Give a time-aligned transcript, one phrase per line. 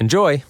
[0.00, 0.44] Enjoy!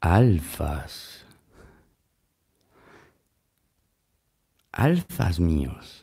[0.00, 1.26] Alfas.
[4.72, 6.02] Alfas míos.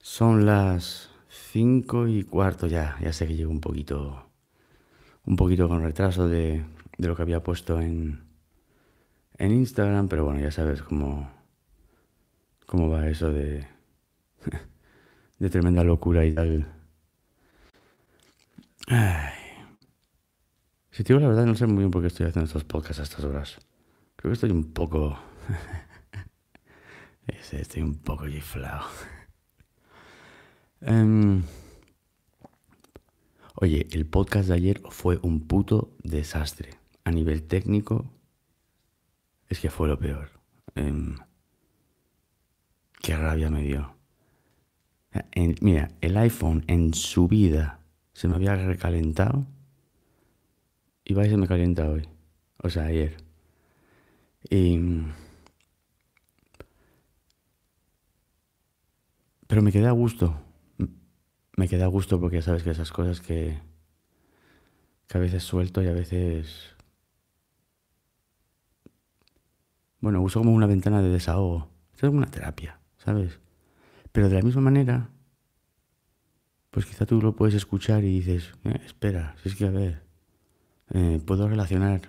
[0.00, 2.98] Son las cinco y cuarto ya.
[3.00, 4.30] Ya sé que llego un poquito.
[5.24, 6.62] Un poquito con retraso de,
[6.98, 8.22] lo que había puesto en,
[9.38, 11.30] en Instagram, pero bueno, ya sabes cómo,
[12.66, 13.66] cómo va eso de,
[15.38, 16.72] de tremenda locura y tal.
[18.86, 19.34] Ay.
[20.90, 23.00] Si te digo la verdad, no sé muy bien por qué estoy haciendo estos podcasts
[23.00, 23.58] a estas horas.
[24.16, 25.18] Creo que estoy un poco.
[27.26, 28.86] estoy un poco giflado.
[30.80, 31.42] Em,
[33.56, 36.70] oye, el podcast de ayer fue un puto desastre.
[37.04, 38.12] A nivel técnico,
[39.48, 40.30] es que fue lo peor.
[40.76, 41.16] Em,
[43.00, 43.97] qué rabia me dio.
[45.60, 47.80] Mira, el iPhone en su vida
[48.12, 49.46] se me había recalentado
[51.04, 52.08] y va y se me calienta hoy.
[52.62, 53.16] O sea, ayer.
[54.50, 54.78] Y...
[59.46, 60.38] Pero me quedé a gusto.
[61.56, 63.58] Me quedé a gusto porque ya sabes que esas cosas que,
[65.06, 66.76] que a veces suelto y a veces...
[70.00, 71.68] Bueno, uso como una ventana de desahogo.
[71.96, 73.40] Es una terapia, ¿sabes?
[74.12, 75.10] Pero de la misma manera,
[76.70, 80.02] pues quizá tú lo puedes escuchar y dices, eh, espera, si es que a ver,
[80.90, 82.02] eh, puedo relacionar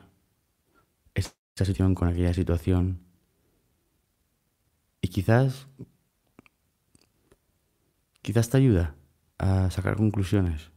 [1.13, 2.99] esta situación con aquella situación
[5.01, 5.67] y quizás
[8.21, 8.95] quizás te ayuda
[9.37, 10.71] a sacar conclusiones.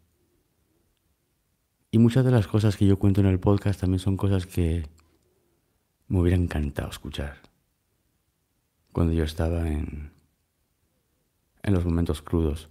[1.91, 4.89] Y muchas de las cosas que yo cuento en el podcast también son cosas que
[6.09, 7.37] me hubiera encantado escuchar
[8.93, 10.13] cuando yo estaba en,
[11.63, 12.69] en los momentos crudos.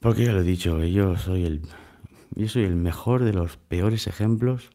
[0.00, 1.62] Porque ya lo he dicho, yo soy el
[2.36, 4.70] yo soy el mejor de los peores ejemplos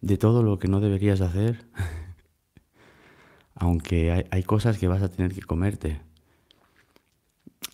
[0.00, 1.64] de todo lo que no deberías hacer.
[3.54, 6.02] Aunque hay, cosas que vas a tener que comerte.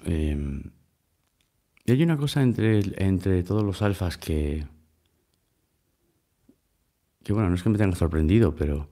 [0.05, 0.71] Em,
[1.85, 4.65] y hay una cosa entre, entre todos los alfas que,
[7.25, 8.89] que, bueno, no es que me tengan sorprendido, pero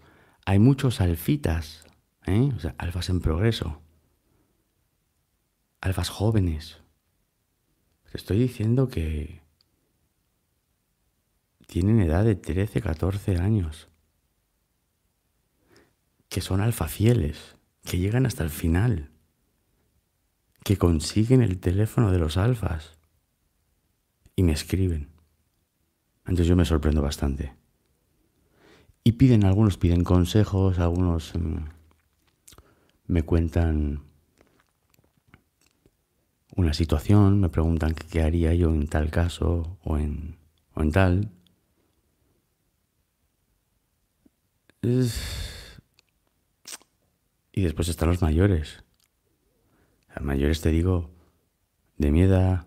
[0.46, 1.84] hay muchos alfitas,
[2.26, 2.50] ¿eh?
[2.56, 3.80] o sea, alfas en progreso,
[5.80, 6.78] alfas jóvenes.
[8.10, 9.40] Te estoy diciendo que,
[11.70, 13.86] tienen edad de 13, 14 años,
[16.28, 17.54] que son alfafieles,
[17.84, 19.12] que llegan hasta el final,
[20.64, 22.98] que consiguen el teléfono de los alfas
[24.34, 25.10] y me escriben.
[26.22, 27.54] Entonces yo me sorprendo bastante.
[29.04, 31.68] Y piden, algunos piden consejos, algunos mm,
[33.06, 34.09] me cuentan
[36.56, 40.36] una situación, me preguntan qué haría yo en tal caso o en,
[40.74, 41.30] o en tal.
[47.52, 48.82] Y después están los mayores.
[50.14, 51.10] Los mayores te digo,
[51.98, 52.64] de mi edad,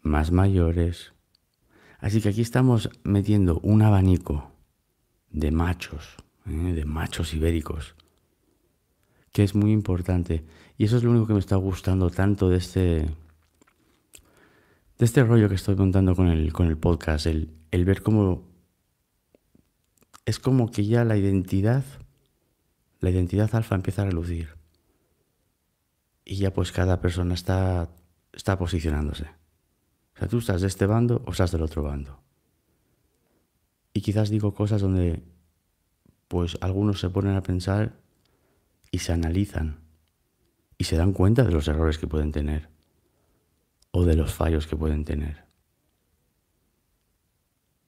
[0.00, 1.12] más mayores.
[1.98, 4.50] Así que aquí estamos metiendo un abanico
[5.30, 6.16] de machos,
[6.46, 6.72] ¿eh?
[6.72, 7.94] de machos ibéricos,
[9.32, 10.44] que es muy importante.
[10.82, 12.80] Y eso es lo único que me está gustando tanto de este,
[14.98, 18.48] de este rollo que estoy contando con el, con el podcast, el, el ver cómo
[20.24, 21.84] es como que ya la identidad,
[22.98, 24.56] la identidad alfa empieza a relucir.
[26.24, 27.88] Y ya pues cada persona está,
[28.32, 29.26] está posicionándose.
[30.16, 32.24] O sea, tú estás de este bando o estás del otro bando.
[33.94, 35.22] Y quizás digo cosas donde
[36.26, 38.00] pues algunos se ponen a pensar
[38.90, 39.81] y se analizan
[40.82, 42.68] y se dan cuenta de los errores que pueden tener.
[43.92, 45.44] o de los fallos que pueden tener.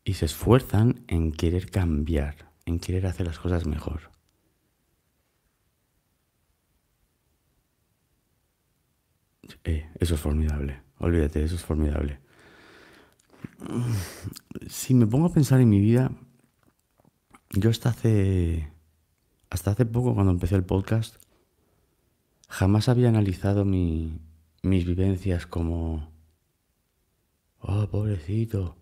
[0.05, 4.13] Y se esfuerzan en querer cambiar, en querer hacer las cosas mejor.
[9.65, 10.81] Eh, eso es formidable.
[10.99, 12.21] Olvídate, eso es formidable.
[14.69, 16.13] Si me pongo a pensar en mi vida,
[17.51, 18.71] yo hasta hace,
[19.51, 21.24] hasta hace poco, cuando empecé el podcast,
[22.55, 24.21] jamás había analizado mis
[24.63, 26.13] vivencias como,
[27.59, 28.77] oh, pobrecito,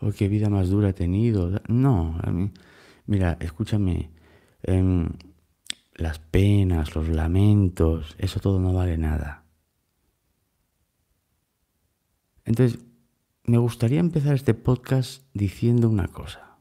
[0.00, 1.62] oh, qué vida más dura he tenido.
[1.68, 2.50] No, a mí,
[3.06, 4.10] mira, escúchame,
[4.64, 5.08] em,
[5.94, 9.44] las penas, los lamentos, eso todo no vale nada.
[12.44, 12.80] Entonces,
[13.44, 16.58] me gustaría empezar este podcast diciendo una cosa.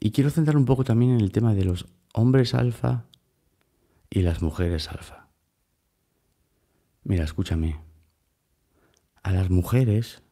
[0.00, 3.04] Y quiero centrar un poco también en el tema de los hombres alfa
[4.16, 5.28] y las mujeres alfa.
[7.04, 7.78] Mira, escúchame.
[9.22, 10.22] A las mujeres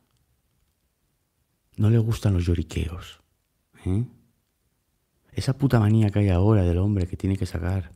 [1.77, 3.21] no le gustan los lloriqueos.
[3.85, 4.07] ¿eh?
[5.33, 7.93] Esa puta manía que hay ahora del hombre que tiene que sacar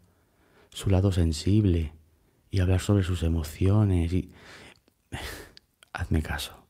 [0.68, 1.94] su lado sensible
[2.50, 4.12] y hablar sobre sus emociones
[5.94, 6.66] hazme caso,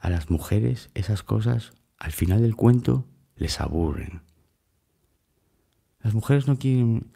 [0.00, 3.04] a las mujeres esas cosas al final del cuento
[3.36, 4.22] les aburren.
[6.00, 7.12] Las mujeres no quieren...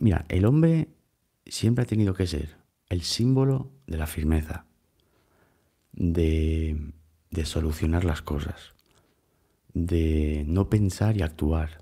[0.00, 0.88] Mira, el hombre
[1.46, 2.56] siempre ha tenido que ser
[2.88, 4.64] el símbolo de la firmeza,
[5.92, 6.92] de,
[7.44, 8.74] solucionar las cosas,
[9.74, 11.80] de no pensar y actuar.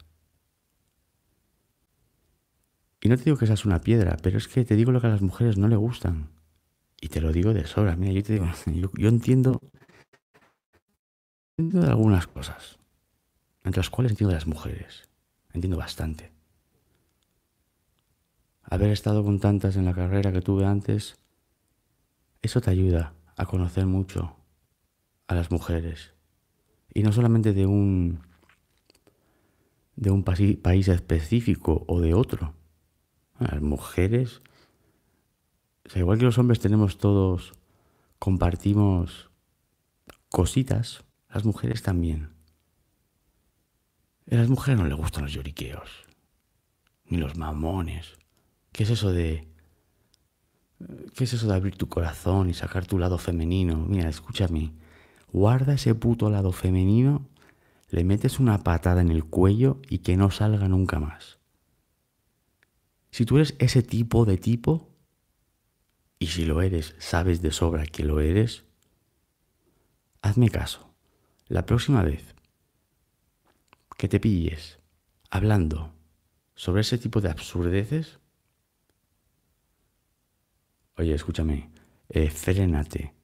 [3.00, 5.06] Y no te digo que seas una piedra, pero es que te digo lo que
[5.06, 6.30] a las mujeres no le gustan.
[7.00, 7.94] Y te lo digo de sobra.
[7.94, 8.46] Mira, yo te digo,
[8.96, 9.60] yo, entiendo,
[11.56, 12.78] entiendo algunas cosas,
[13.64, 15.08] entre las cuales entiendo de las mujeres.
[15.52, 16.35] Entiendo bastante.
[18.68, 21.16] Haber estado con tantas en la carrera que tuve antes,
[22.42, 24.36] eso te ayuda a conocer mucho
[25.28, 26.14] a las mujeres.
[26.92, 28.20] Y no solamente de un,
[29.94, 32.54] de un país específico o de otro.
[33.38, 34.42] Las mujeres
[35.94, 37.52] igual que los hombres tenemos todos,
[38.18, 39.30] compartimos
[40.28, 42.30] cositas, las mujeres también.
[44.30, 46.04] A las mujeres no les gustan los lloriqueos,
[47.04, 48.18] ni los mamones.
[48.76, 49.48] ¿Qué es eso de...
[51.14, 53.86] ¿Qué es eso de abrir tu corazón y sacar tu lado femenino?
[53.88, 54.74] Mira, escúchame.
[55.32, 57.26] Guarda ese puto lado femenino,
[57.88, 61.38] le metes una patada en el cuello y que no salga nunca más.
[63.10, 64.90] Si tú eres ese tipo de tipo,
[66.18, 68.64] y si lo eres, sabes de sobra que lo eres,
[70.20, 70.92] hazme caso.
[71.48, 72.34] La próxima vez
[73.96, 74.80] que te pilles
[75.30, 75.94] hablando
[76.54, 78.18] sobre ese tipo de absurdeces,
[80.96, 81.70] oye, escúchame,
[82.08, 83.14] eh, frénate.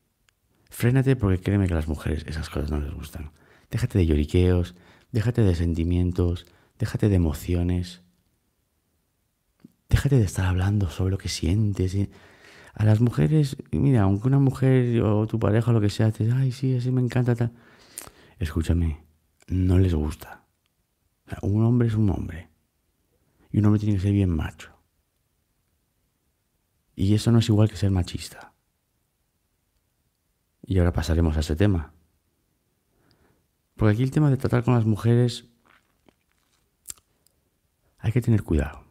[0.71, 3.33] Frénate porque créeme que a las mujeres esas cosas no les gustan.
[3.71, 4.75] Déjate de lloriqueos,
[5.13, 6.47] déjate de sentimientos,
[6.79, 8.03] déjate de emociones.
[9.89, 11.97] Déjate de estar hablando sobre lo que sientes.
[12.75, 16.25] A las mujeres, mira, aunque una mujer o tu pareja o lo que sea te
[16.25, 17.53] diga, ay, sí, así me encanta.
[18.39, 19.05] Escúchame,
[19.49, 20.45] no les gusta.
[21.43, 22.49] un hombre es un hombre.
[23.51, 24.72] Y un hombre tiene que ser bien macho.
[27.03, 28.53] Y eso no es igual que ser machista.
[30.65, 31.93] Y ahora pasaremos a ese tema.
[33.75, 35.47] Porque aquí el tema de tratar con las mujeres
[37.99, 38.85] hay que tener cuidado.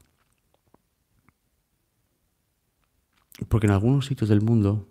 [3.48, 4.90] Porque en algunos sitios del mundo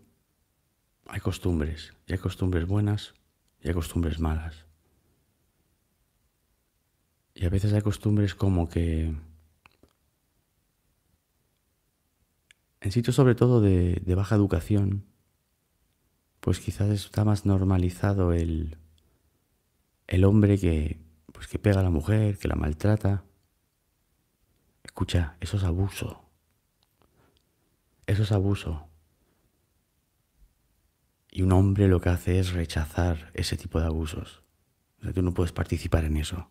[1.07, 3.13] hay costumbres, y hay costumbres buenas
[3.61, 4.65] y hay costumbres malas.
[7.35, 9.15] Y a veces hay costumbres como que
[12.81, 15.05] en sitios sobre todo de, baja educación,
[16.41, 18.79] pues quizás está más normalizado el,
[20.07, 20.99] el hombre que,
[21.33, 23.25] pues que pega a la mujer, que la maltrata.
[24.83, 26.25] Escucha, eso es abuso.
[28.07, 28.89] Eso es abuso.
[31.31, 34.43] Y un hombre lo que hace es rechazar ese tipo de abusos.
[34.99, 36.51] O sea, tú no puedes participar en eso.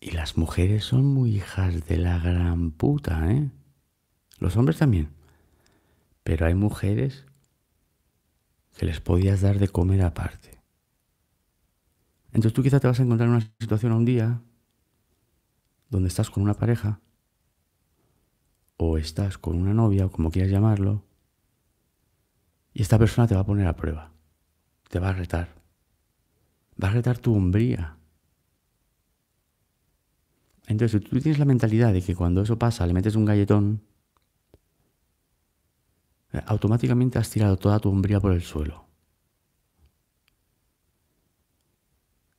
[0.00, 3.50] Y las mujeres son muy hijas de la gran puta, ¿eh?
[4.38, 5.10] Los hombres también.
[6.22, 7.26] Pero hay mujeres
[8.76, 10.60] que les podías dar de comer aparte.
[12.28, 14.40] Entonces tú quizá te vas a encontrar en una situación un día
[15.90, 17.00] donde estás con una pareja
[18.76, 21.04] o estás con una novia o como quieras llamarlo
[22.72, 24.12] y esta persona te va a poner a prueba,
[24.88, 25.48] te va a retar,
[26.80, 27.97] va a retar tu hombría.
[30.68, 33.80] Entonces, si tú tienes la mentalidad de que cuando eso pasa le metes un galletón,
[36.46, 38.84] automáticamente has tirado toda tu hombría por el suelo.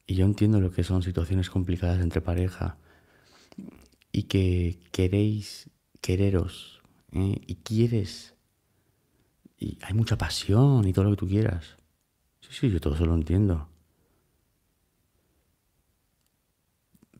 [0.05, 2.77] Y yo entiendo lo que son situaciones complicadas entre pareja
[4.11, 5.69] y que queréis
[5.99, 6.81] quereros
[7.11, 7.41] ¿eh?
[7.47, 8.35] y quieres
[9.57, 11.77] y hay mucha pasión y todo lo que tú quieras.
[12.41, 13.67] Sí, sí, yo todo eso lo entiendo.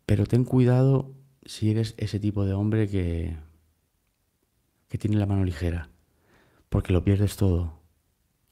[0.10, 1.14] Pero ten cuidado
[1.46, 3.38] si eres ese tipo de hombre que,
[4.88, 5.92] que tiene la mano ligera,
[6.70, 7.80] porque lo pierdes todo.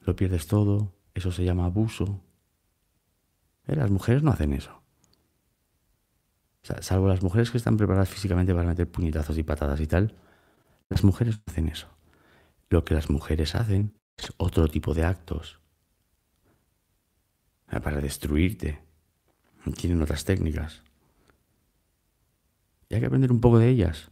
[0.02, 2.22] Lo pierdes todo, eso se llama abuso.
[3.66, 4.84] Eh, las mujeres no hacen eso.
[6.62, 10.14] salvo las mujeres que están preparadas físicamente para meter puñetazos y patadas y tal,
[10.88, 11.88] las mujeres no hacen eso.
[12.70, 15.58] Lo que las mujeres hacen es otro tipo de actos
[17.66, 18.78] para destruirte.
[19.74, 20.84] Tienen otras técnicas.
[22.88, 24.10] Y hay que aprender un poco de ellas.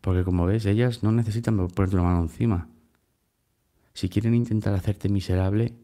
[0.00, 2.68] Porque como ves, ellas no necesitan ponerte una mano encima.
[3.94, 5.74] Si quieren intentar hacerte miserable,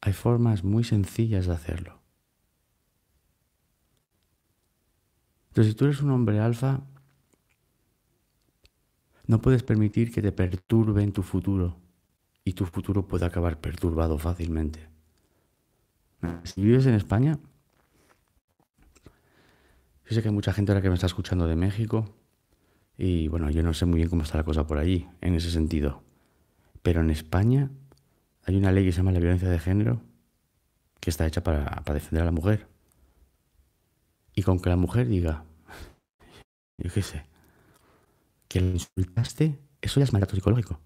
[0.00, 2.00] hay formas muy sencillas de hacerlo.
[5.48, 6.82] Entonces, si tú eres un hombre alfa,
[9.26, 11.76] no puedes permitir que te perturbe en tu futuro
[12.44, 14.80] y tu futuro puede acabar perturbado fácilmente.
[16.42, 17.38] Si vives en España,
[20.06, 22.14] yo sé que hay mucha gente ahora que me está escuchando de México
[22.96, 25.50] y bueno, yo no sé muy bien cómo está la cosa por allí, en ese
[25.50, 26.02] sentido.
[26.82, 27.70] Pero en España
[28.44, 30.02] hay una ley que se llama la violencia de género
[31.00, 32.68] que está hecha para, defender a la mujer.
[34.34, 35.44] Y con que la mujer diga,
[36.78, 37.26] yo qué sé,
[38.48, 40.80] que le insultaste, eso ya es maltrato psicológico.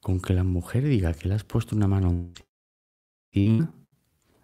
[0.00, 2.32] Con que la mujer diga que le has puesto una mano
[3.30, 3.72] encima,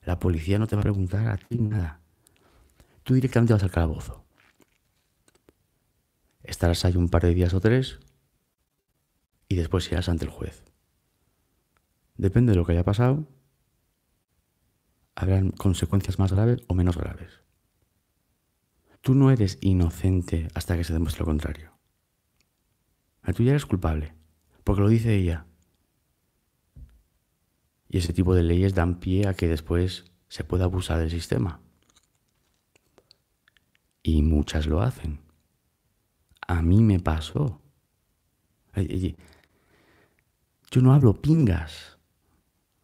[0.09, 2.01] la policía no te va a preguntar a ti nada.
[3.03, 4.25] Tú directamente vas al calabozo.
[6.43, 7.99] Estarás ahí un par de días o tres
[9.49, 10.65] y después irás ante el juez.
[12.17, 13.29] Depende de lo que haya pasado,
[15.15, 17.43] habrán consecuencias más graves o menos graves.
[19.03, 21.79] Tú no eres inocente hasta que se demuestre lo contrario.
[23.37, 24.15] Tú ya eres culpable,
[24.65, 25.48] porque lo dice ella.
[27.89, 31.61] Y ese tipo de leyes dan pie a que después se pueda abusar del sistema.
[34.03, 35.21] Y muchas lo hacen.
[36.47, 37.61] A mí me pasó.
[40.71, 41.99] Yo no hablo pingas.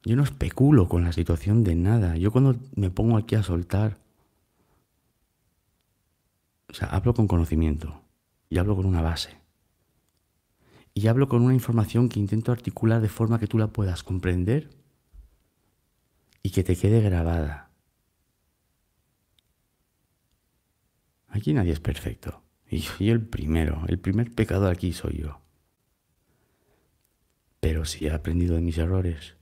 [0.05, 2.17] Yo no especulo con la situación de nada.
[2.17, 3.99] Yo cuando me pongo aquí a soltar,
[6.69, 8.03] o sea, hablo con conocimiento
[8.49, 9.39] y hablo con una base.
[10.93, 14.71] Y hablo con una información que intento articular de forma que tú la puedas comprender
[16.45, 17.71] y que te quede grabada.
[21.29, 22.43] Aquí nadie es perfecto.
[22.71, 25.41] Y yo el primero, el primer pecador aquí soy yo.
[27.61, 29.37] Pero si he aprendido de mis errores.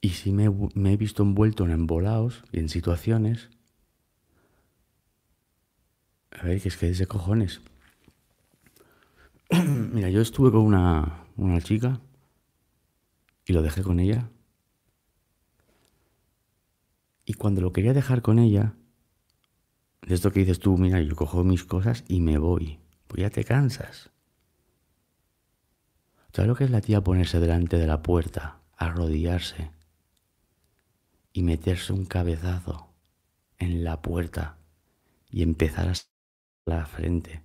[0.00, 3.48] Y si me, he visto envuelto en embolaos y en situaciones.
[6.32, 7.60] A ver, que es que es de cojones.
[9.50, 12.00] Mira, yo estuve con una, una chica
[13.46, 14.30] y lo dejé con ella
[17.24, 18.74] y cuando lo quería dejar con ella,
[20.06, 23.30] de esto que dices tú, mira, yo cojo mis cosas y me voy, pues ya
[23.30, 24.10] te cansas.
[26.32, 29.70] ¿Sabes lo que es la tía ponerse delante de la puerta, arrodillarse
[31.32, 32.94] y meterse un cabezazo
[33.58, 34.58] en la puerta
[35.28, 35.94] y empezar a
[36.66, 37.42] la frente?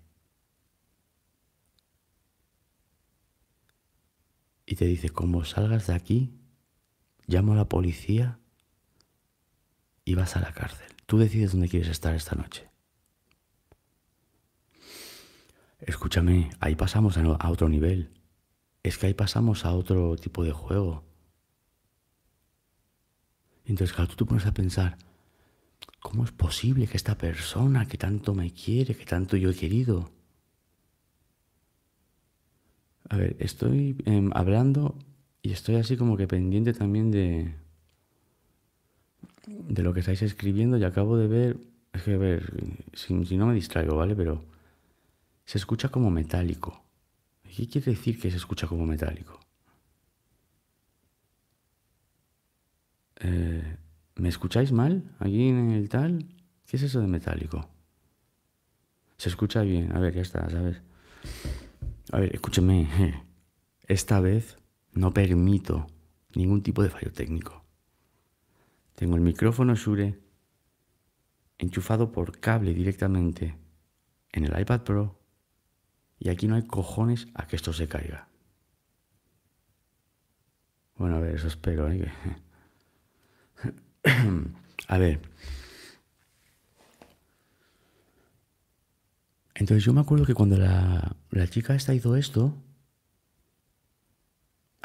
[4.65, 6.39] Y te dice, como salgas de aquí,
[7.27, 8.39] llamo a la policía
[10.05, 10.87] y vas a la cárcel.
[11.07, 12.69] Tú decides dónde quieres estar esta noche.
[15.79, 18.11] Escúchame, ahí pasamos a otro nivel.
[18.83, 21.03] Es que ahí pasamos a otro tipo de juego.
[23.65, 24.97] Entonces, claro, tú te pones a pensar,
[25.99, 30.11] ¿cómo es posible que esta persona que tanto me quiere, que tanto yo he querido?
[33.09, 34.97] A ver, estoy em, hablando
[35.41, 37.55] y estoy así como que pendiente también de,
[39.47, 41.57] de lo que estáis escribiendo y acabo de ver,
[41.93, 42.51] es que a ver,
[42.93, 44.15] si, no me distraigo, ¿vale?
[44.15, 44.43] Pero
[45.45, 46.83] se escucha como metálico.
[47.43, 49.39] ¿Qué quiere decir que se escucha como metálico?
[53.21, 53.77] Eh,
[54.15, 56.25] ¿Me escucháis mal aquí en el tal?
[56.65, 57.69] ¿Qué es eso de metálico?
[59.17, 59.95] Se escucha bien.
[59.95, 60.81] A ver, ya está, ¿sabes?
[62.11, 63.23] A ver, escúcheme.
[63.87, 64.57] Esta vez
[64.93, 65.87] no permito
[66.33, 67.64] ningún tipo de fallo técnico
[68.95, 70.19] Tengo el micrófono Shure
[71.57, 73.57] enchufado por cable directamente
[74.31, 75.19] en el iPad Pro
[76.19, 78.27] y aquí no hay cojones a que esto se caiga.
[80.97, 81.91] Bueno, a ver, eso espero.
[81.91, 82.11] ¿eh?
[84.87, 85.21] a ver.
[89.55, 91.15] Entonces yo me acuerdo que cuando la,
[91.49, 92.53] chica esta hizo esto,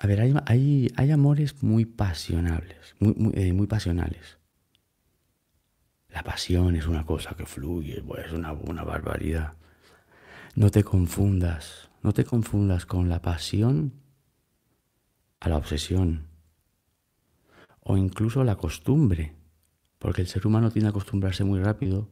[0.03, 4.39] a ver, hay, hay, amores muy pasionables, muy, muy, eh, muy, pasionales.
[6.09, 9.59] La pasión es una cosa que fluye, pues es una, una barbaridad.
[10.55, 13.93] No te confundas, no te confundas con la pasión
[15.39, 16.29] a la obsesión
[17.81, 19.35] o incluso a la costumbre,
[19.99, 22.09] porque el ser humano tiene que acostumbrarse muy rápido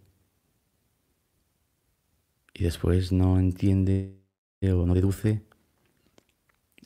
[2.52, 4.20] y después no entiende
[4.60, 5.46] o no deduce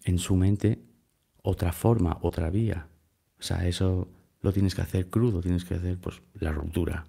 [0.05, 0.92] en su mente
[1.43, 2.89] otra forma, otra vía.
[3.39, 4.09] O sea, eso
[4.41, 7.07] lo tienes que hacer crudo, tienes que hacer pues la ruptura.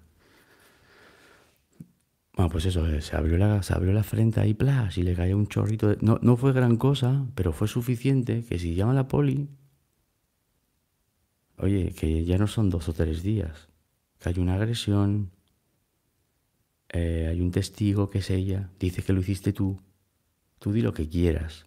[2.36, 5.14] Bueno, pues eso, eh, se abrió la, se abrió la frente ahí, plas, y le
[5.14, 5.94] cayó un chorrito.
[6.00, 9.48] No, no fue gran cosa, pero fue suficiente que si llama la poli,
[11.58, 13.68] oye, que ya no son dos o tres días,
[14.18, 15.30] que hay una agresión,
[16.88, 19.80] eh, hay un testigo que es ella, dice que lo hiciste tú,
[20.58, 21.66] tú di lo que quieras.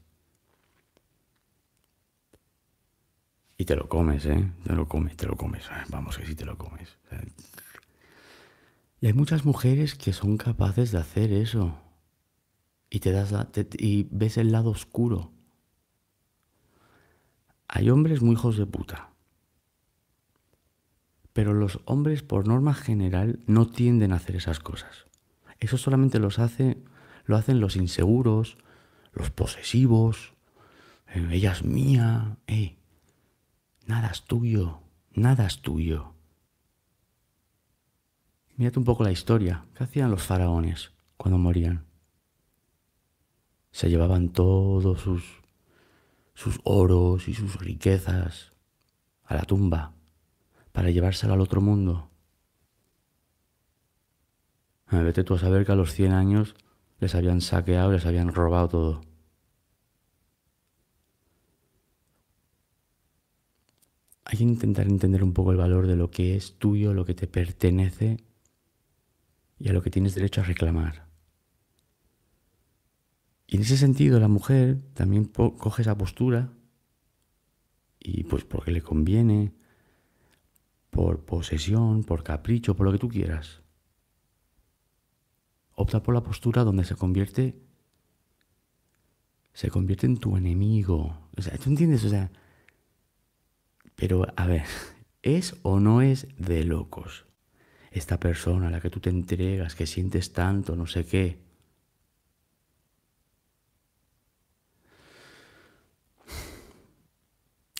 [3.57, 4.51] Y te lo comes, ¿eh?
[4.63, 5.65] Te lo comes, te lo comes.
[5.89, 6.97] Vamos, que sí te lo comes.
[9.01, 11.79] Y hay muchas mujeres que son capaces de hacer eso.
[12.89, 13.33] Y te das
[13.77, 15.31] y ves el lado oscuro.
[17.67, 19.09] Hay hombres muy hijos de puta.
[21.33, 25.05] Pero los hombres, por norma general, no tienden a hacer esas cosas.
[25.59, 26.77] Eso solamente los hace,
[27.25, 28.57] lo hacen los inseguros,
[29.13, 30.33] los posesivos.
[31.07, 32.37] Eh, ella es mía.
[32.47, 32.76] Eh,
[33.87, 34.81] nada es tuyo.
[35.11, 36.13] Nada es tuyo.
[38.55, 39.65] Mírate un poco la historia.
[39.75, 41.85] ¿Qué hacían los faraones cuando morían?
[43.71, 45.23] Se llevaban todos sus,
[46.33, 48.53] sus oros y sus riquezas
[49.23, 49.93] a la tumba
[50.71, 52.09] para llevársela al otro mundo.
[54.89, 56.55] Vete tú a saber que a los 100 años
[56.99, 59.01] les habían saqueado, les habían robado todo.
[64.29, 67.13] Hay que intentar entender un poco el valor de lo que es tuyo, lo que
[67.13, 68.17] te pertenece
[69.57, 71.07] y a lo que tienes derecho a reclamar.
[73.47, 76.51] Y en ese sentido la mujer también coge esa postura
[77.99, 79.53] y pues porque le conviene,
[80.89, 83.61] por posesión, por capricho, por lo que tú quieras.
[85.71, 87.61] Opta por la postura donde se convierte
[89.53, 91.29] se convierte en tu enemigo.
[91.35, 92.03] O sea, ¿tú entiendes?
[92.03, 92.29] O sea,
[93.97, 94.63] pero a ver,
[95.21, 97.27] ¿es o no es de locos?
[97.97, 101.39] esta persona a la que tú te entregas, que sientes tanto, no sé qué.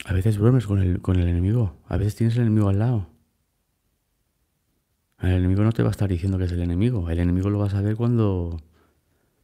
[0.06, 3.08] A veces bromes con el, con el enemigo, a veces tienes el enemigo al lado.
[5.20, 7.60] El enemigo no te va a estar diciendo que es el enemigo, el enemigo lo
[7.60, 8.62] vas a ver cuando,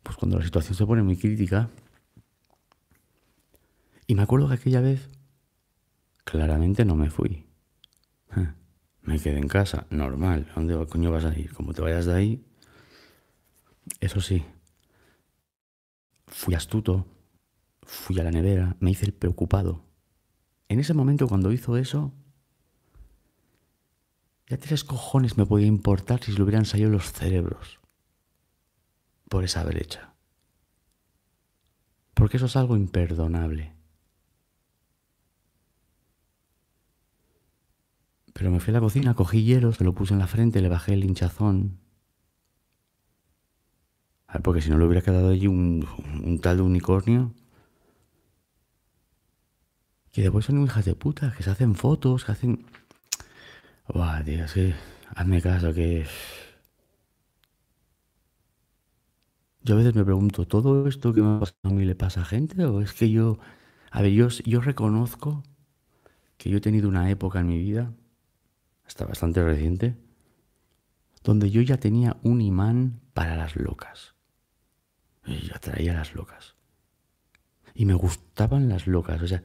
[0.03, 1.69] pues cuando la situación se pone muy crítica.
[4.07, 5.09] Y me acuerdo que aquella vez
[6.23, 7.45] claramente no me fui.
[9.01, 10.49] Me quedé en casa, normal.
[10.51, 11.53] ¿A dónde coño vas a ir?
[11.53, 12.45] Como te vayas de ahí.
[13.99, 14.45] Eso sí,
[16.27, 17.05] fui astuto,
[17.81, 19.83] fui a la nevera, me hice el preocupado.
[20.69, 22.13] En ese momento, cuando hizo eso,
[24.47, 27.79] ya tres cojones me podía importar si se le hubieran salido los cerebros
[29.29, 30.13] por esa brecha.
[32.13, 33.75] Porque eso es algo imperdonable.
[38.33, 40.69] Pero me fui a la cocina, cogí hielo, se lo puse en la frente, le
[40.69, 41.77] bajé el hinchazón.
[44.27, 45.87] A ver, porque si no le hubiera quedado allí un,
[46.41, 47.33] tal de unicornio.
[50.11, 52.65] Que después son hijas de puta, que se hacen fotos, que hacen...
[53.87, 54.73] Buah, tío, sí.
[55.15, 56.05] Hazme caso, que...
[59.61, 62.25] Yo a veces me pregunto, ¿todo esto que me pasa a mí le pasa a
[62.25, 62.65] gente?
[62.65, 63.37] ¿O es que yo...
[63.91, 65.43] A ver, yo reconozco
[66.37, 67.93] que yo he tenido una época en mi vida
[68.93, 69.95] está bastante reciente,
[71.23, 74.13] donde yo ya tenía un imán para las locas.
[75.25, 76.53] Y yo atraía las locas.
[77.73, 79.43] Y me gustaban las locas, o sea,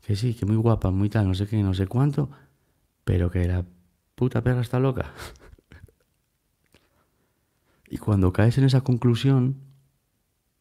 [0.00, 2.32] que sí, que muy guapa, muy tal, no sé qué, no sé cuánto,
[3.04, 3.64] pero que la
[4.16, 5.12] puta perra está loca.
[7.88, 9.60] y cuando caes en esa conclusión,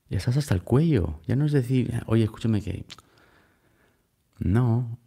[0.07, 1.19] ya estás hasta el cuello.
[1.25, 2.85] Ya no es decir, oye, escúchame que...
[4.37, 4.99] No,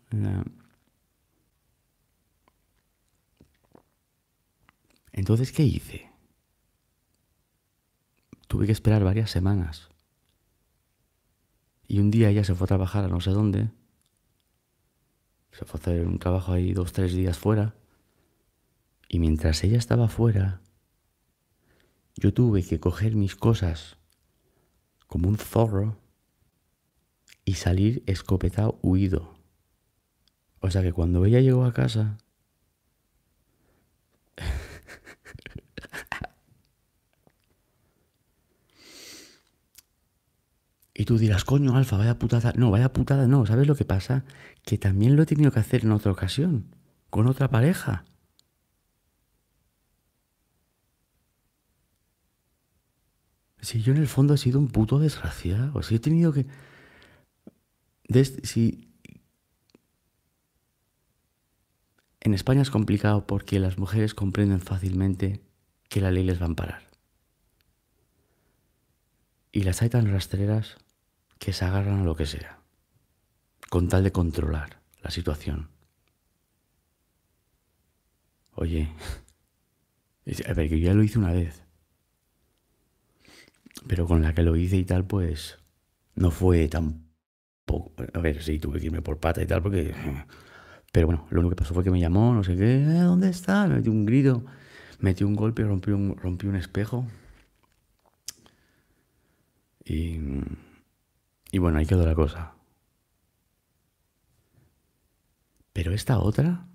[5.12, 6.10] Entonces, ¿qué hice?
[8.48, 9.88] Tuve que esperar varias semanas.
[11.86, 13.70] Y un día ella se fue a trabajar a no sé dónde.
[15.52, 17.74] Se fue a hacer un trabajo ahí dos, tres días fuera.
[19.08, 20.62] Y mientras ella estaba fuera,
[22.16, 23.98] yo tuve que coger mis cosas
[25.06, 25.98] como un zorro
[27.44, 29.34] y salir escopetado huido.
[30.60, 32.18] O sea que cuando ella llegó a casa,
[40.94, 42.52] Y tú dirás, coño, Alfa, vaya putada.
[42.56, 43.46] No, vaya putada, no.
[43.46, 44.24] ¿Sabes lo que pasa?
[44.64, 46.66] Que también lo he tenido que hacer en otra ocasión,
[47.10, 48.04] con otra pareja.
[53.60, 56.46] Si yo en el fondo he sido un puto desgraciado, si he tenido que...
[62.20, 65.40] En España es complicado porque las mujeres comprenden fácilmente
[65.88, 66.91] que la ley les va a amparar.
[69.52, 70.78] Y las hay tan rastreras
[71.38, 72.58] que se agarran a lo que sea,
[73.68, 75.68] con tal de controlar la situación.
[78.54, 78.88] Oye,
[80.48, 81.62] a ver, que yo ya lo hice una vez,
[83.86, 85.58] pero con la que lo hice y tal, pues
[86.14, 87.06] no fue tan
[87.64, 87.92] poco.
[88.14, 89.94] A ver, sí, tuve que irme por pata y tal, porque.
[90.92, 93.30] Pero bueno, lo único que pasó fue que me llamó, no sé qué, eh, ¿dónde
[93.30, 93.66] está?
[93.66, 94.44] Me metió un grito,
[95.00, 97.06] metí un golpe, rompí un, rompí un espejo.
[99.84, 100.18] Y,
[101.50, 102.54] y bueno, ahí quedó la cosa.
[105.72, 106.66] Pero esta otra,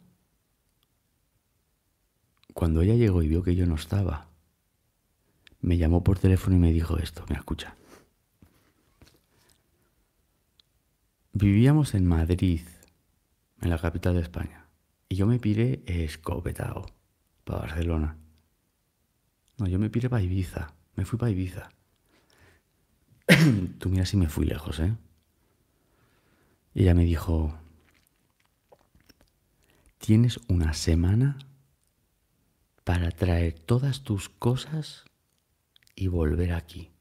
[2.53, 4.27] cuando ella llegó y vio que yo no estaba,
[5.61, 7.75] me llamó por teléfono y me dijo esto, me escucha.
[11.33, 12.61] Vivíamos en Madrid,
[13.61, 14.67] en la capital de España,
[15.07, 16.87] y yo me piré escopetado
[17.43, 18.17] para Barcelona.
[19.59, 21.69] No, yo me piré para Ibiza, me fui para Ibiza.
[23.79, 24.95] Tú mira si me fui lejos, ¿eh?
[26.73, 27.57] Y ella me dijo,
[29.97, 31.37] tienes una semana
[32.83, 35.03] para traer todas tus cosas
[35.95, 36.91] y volver aquí.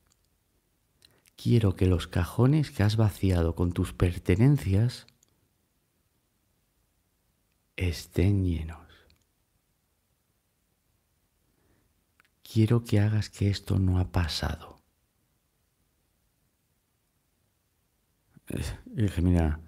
[1.36, 5.06] Quiero que los cajones que has vaciado con tus pertenencias
[7.76, 8.80] estén llenos.
[12.42, 14.75] Quiero que hagas que esto no ha pasado.
[18.48, 19.60] Y dije, mira,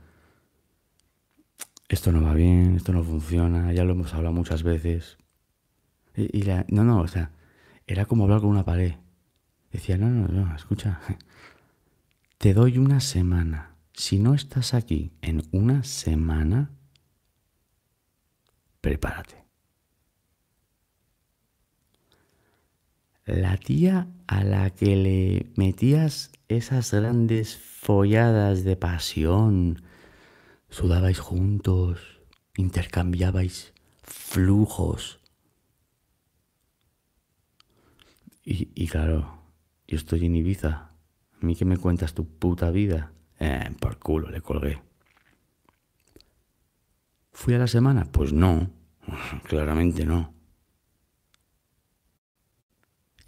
[1.88, 5.18] esto no va bien, esto no funciona, ya lo hemos hablado muchas veces.
[6.14, 7.30] Y, la, no, no, o sea,
[7.86, 8.94] era como hablar con una pared.
[9.70, 11.00] Decía, no, no, no, escucha,
[12.38, 13.76] te doy una semana.
[13.92, 16.70] Si no estás aquí en una semana,
[18.80, 19.47] prepárate.
[23.28, 29.82] La tía a la que le metías esas grandes folladas de pasión,
[30.70, 32.22] sudabais juntos,
[32.56, 35.20] intercambiabais flujos.
[38.42, 39.42] Y, claro,
[39.86, 40.70] yo estoy en Ibiza.
[40.70, 43.12] ¿A mí que me cuentas tu puta vida?
[43.38, 44.80] Eh, por culo, le colgué.
[47.30, 48.06] ¿Fui a la semana?
[48.10, 48.70] Pues no,
[49.44, 50.37] claramente no.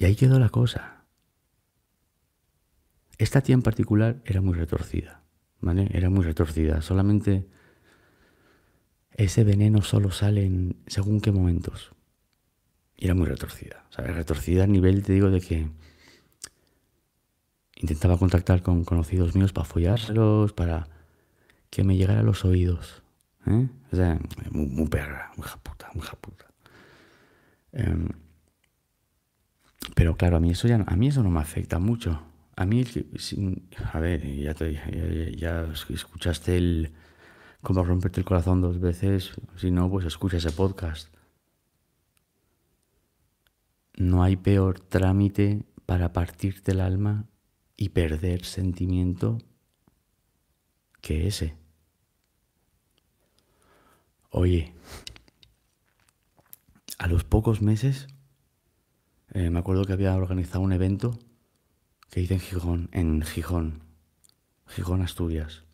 [0.00, 1.04] Y ahí quedó la cosa.
[3.18, 5.20] Esta tía en particular era muy retorcida,
[5.60, 5.90] ¿vale?
[5.92, 6.80] Era muy retorcida.
[6.80, 7.46] Solamente
[9.12, 11.92] ese veneno solo sale en según qué momentos.
[12.96, 13.84] Y era muy retorcida.
[13.90, 14.16] ¿Sabes?
[14.16, 15.68] Retorcida a nivel, te digo, de que
[17.76, 20.88] intentaba contactar con conocidos míos para follárselos, para
[21.68, 23.02] que me llegara a los oídos.
[23.46, 23.68] ¿eh?
[23.92, 24.18] O sea,
[24.50, 26.46] muy, perra, muy puta, muy puta.
[27.72, 28.08] Em,
[29.94, 32.22] pero claro, a mí eso ya a mí eso no me afecta mucho.
[32.56, 32.84] A mí,
[33.92, 36.92] a ver, ya, te, ya, escuchaste el
[37.62, 41.08] cómo romperte el corazón dos veces, si no, pues escucha ese podcast.
[43.96, 47.26] No hay peor trámite para partirte el alma
[47.76, 49.38] y perder sentimiento
[51.00, 51.54] que ese.
[54.30, 54.74] Oye,
[56.98, 58.06] a los pocos meses,
[59.32, 61.18] eh, me acuerdo que había organizado un evento
[62.10, 63.82] que hice en Gijón, en Gijón,
[64.66, 65.64] Gijón, Asturias.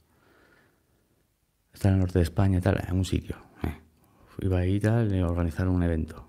[1.73, 3.37] Está en el norte de España, tal, en un sitio.
[3.63, 3.81] Eh.
[4.41, 6.27] Iba ahí tal, y organizaron un evento.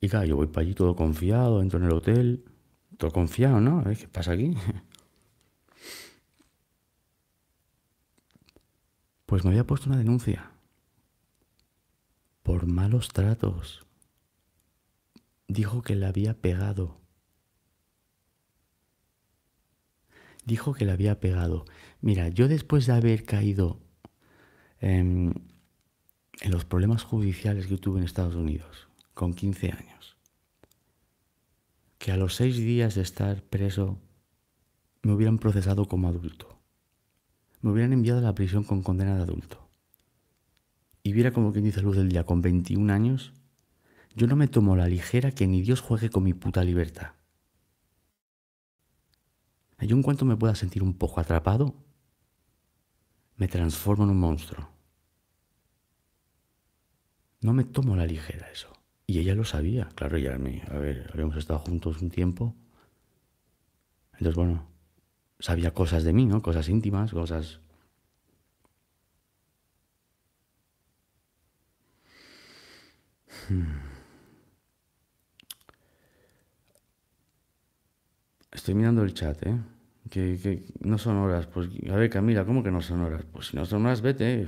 [0.00, 2.44] Y claro, yo voy para allí todo confiado, entro en el hotel,
[2.98, 3.84] todo confiado, ¿no?
[3.84, 4.54] ¿Qué pasa aquí?
[9.26, 10.52] Pues me había puesto una denuncia.
[12.46, 13.84] Por malos tratos.
[15.48, 17.00] Dijo que le había pegado.
[20.44, 21.64] Dijo que le había pegado.
[22.00, 23.80] Mira, yo después de haber caído
[24.78, 25.42] en,
[26.40, 30.16] en los problemas judiciales que tuve en Estados Unidos, con 15 años,
[31.98, 33.98] que a los seis días de estar preso
[35.02, 36.60] me hubieran procesado como adulto,
[37.60, 39.65] me hubieran enviado a la prisión con condena de adulto
[41.06, 43.32] y viera como quien dice luz del día con 21 años,
[44.16, 47.12] yo no me tomo la ligera que ni Dios juegue con mi puta libertad.
[49.78, 51.76] Yo en cuanto me pueda sentir un poco atrapado,
[53.36, 54.68] me transformo en un monstruo.
[57.40, 58.72] No me tomo la ligera eso.
[59.06, 60.60] Y ella lo sabía, claro, ya mí.
[60.68, 62.56] A ver, habíamos estado juntos un tiempo.
[64.14, 64.66] Entonces, bueno,
[65.38, 66.42] sabía cosas de mí, ¿no?
[66.42, 67.60] Cosas íntimas, cosas
[78.52, 79.58] Estoy mirando el chat, ¿eh?
[80.10, 81.46] Que, no son horas.
[81.46, 83.24] Pues, a ver, Camila, ¿cómo que no son horas?
[83.30, 84.46] Pues si no son horas, vete.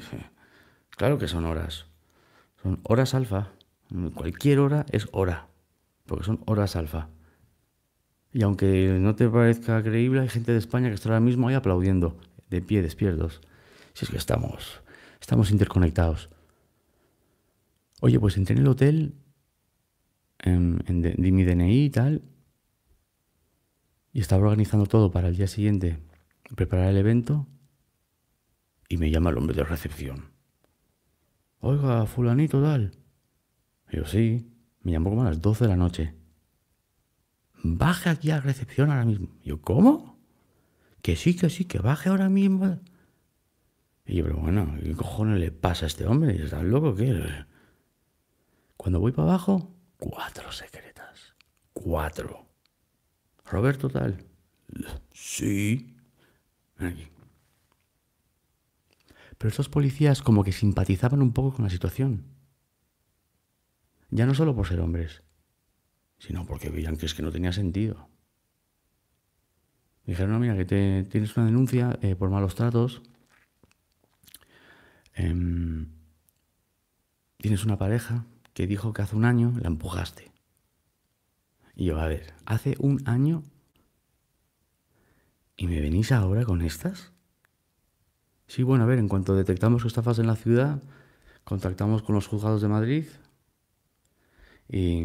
[0.91, 1.87] Claro que son horas.
[2.63, 3.53] Son horas alfa.
[4.15, 5.49] Cualquier hora es hora.
[6.07, 7.09] Porque son horas alfa.
[8.33, 11.55] Y aunque no te parezca creíble, hay gente de España que está ahora mismo ahí
[11.55, 12.19] aplaudiendo,
[12.51, 13.41] de pie, despiertos.
[13.95, 14.81] Si es que estamos,
[15.21, 16.31] estamos interconectados.
[18.01, 19.15] Oye, pues entré en el hotel,
[20.39, 22.23] en, di mi DNI y tal,
[24.13, 25.99] y estaba organizando todo para el día siguiente,
[26.55, 27.47] preparar el evento,
[28.89, 30.31] y me llama el hombre de recepción.
[31.61, 32.93] Oiga, fulanito tal.
[33.91, 34.49] Yo, sí,
[34.83, 36.15] me llamó como a las 12 de la noche.
[37.63, 39.29] Baje aquí a la recepción ahora mismo.
[39.43, 40.21] Yo, ¿cómo?
[41.03, 42.81] Que sí, que sí, que baje ahora mismo.
[44.07, 46.43] Y yo, pero bueno, ¿qué cojones le pasa a este hombre?
[46.43, 46.95] ¿Estás loco?
[46.95, 47.13] ¿Qué?
[48.79, 51.35] Cuando voy para abajo, cuatro secretas.
[51.73, 52.47] Cuatro.
[53.45, 54.25] Roberto tal.
[55.13, 55.97] Sí.
[59.37, 62.25] Pero estos policías como que simpatizaban un poco con la situación.
[64.11, 65.23] Ya no solo por ser hombres,
[66.19, 68.09] sino porque veían que es que no tenía sentido.
[70.07, 73.03] Dijeron, no, mira, que te, tienes una denuncia eh, por malos tratos.
[75.15, 75.89] Em,
[77.39, 78.25] tienes una pareja
[78.59, 80.33] que dijo que hace un año la empujaste.
[81.77, 83.45] Y yo, a ver, hace un año
[85.57, 87.13] y me venís ahora con estas.
[88.49, 90.83] Sí, bueno, a ver, en cuanto detectamos estafas en la ciudad,
[91.45, 93.07] contactamos con los juzgados de Madrid
[94.69, 95.05] y...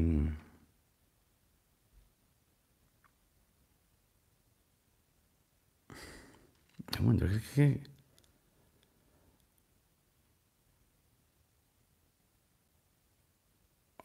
[7.00, 7.93] Bueno, que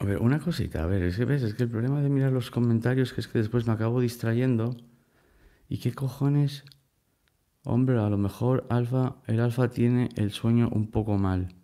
[0.08, 2.50] ver, una cosita, a ver, es que ves, es que el problema de mirar los
[2.50, 4.76] comentarios que es que después me acabo distrayendo.
[5.68, 6.64] ¿Y qué cojones?
[7.64, 11.54] Hombre, a lo mejor alfa, el alfa tiene el sueño un poco mal.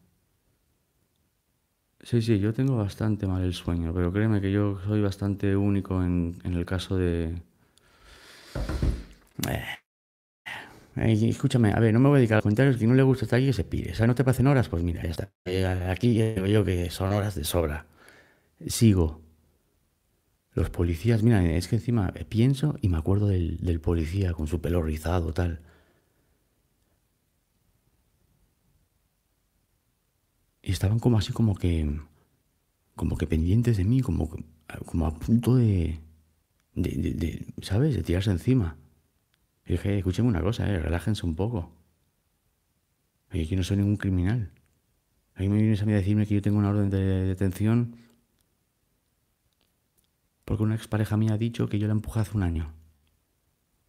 [2.02, 6.02] Sí, sí, yo tengo bastante mal el sueño, pero créeme que yo soy bastante único
[6.02, 7.40] en, el caso de...
[9.48, 9.64] Eh.
[10.96, 12.76] Eh, escúchame, a ver, no me voy a dedicar a comentarios.
[12.76, 13.92] Que no le gusta estar ahí, que se pide.
[13.92, 14.68] O sea, ¿no te parecen horas?
[14.68, 15.30] Pues mira, ya está.
[15.46, 17.86] Eh, aquí digo yo que son horas de sobra.
[18.66, 19.22] Sigo.
[20.52, 24.82] Los policías, mira, es que encima pienso y me acuerdo del, policía con su pelo
[24.82, 25.60] rizado, tal.
[30.62, 32.00] Y estaban como así como que
[32.94, 34.30] como que pendientes de mí, como,
[34.86, 36.00] como a punto de,
[36.74, 37.96] de, ¿sabes?
[37.96, 38.76] De tirarse encima.
[39.66, 41.72] Y dije, escúcheme una cosa, eh, relájense un poco.
[43.32, 44.52] Yo no soy ningún criminal.
[45.34, 47.96] A me vienes a mí a decirme que yo tengo una orden de detención
[50.54, 52.72] porque una expareja mía ha dicho que yo la empujé hace un año.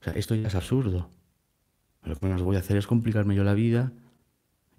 [0.02, 1.12] O sea, esto ya es absurdo.
[2.02, 3.94] Lo que menos voy a hacer es complicarme yo la vida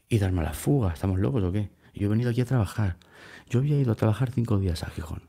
[0.09, 0.93] y darme la fuga.
[0.93, 1.71] ¿Estamos locos o qué?
[1.95, 2.97] Yo he venido aquí a trabajar.
[3.49, 5.23] Yo había ido a trabajar cinco días a Gijón.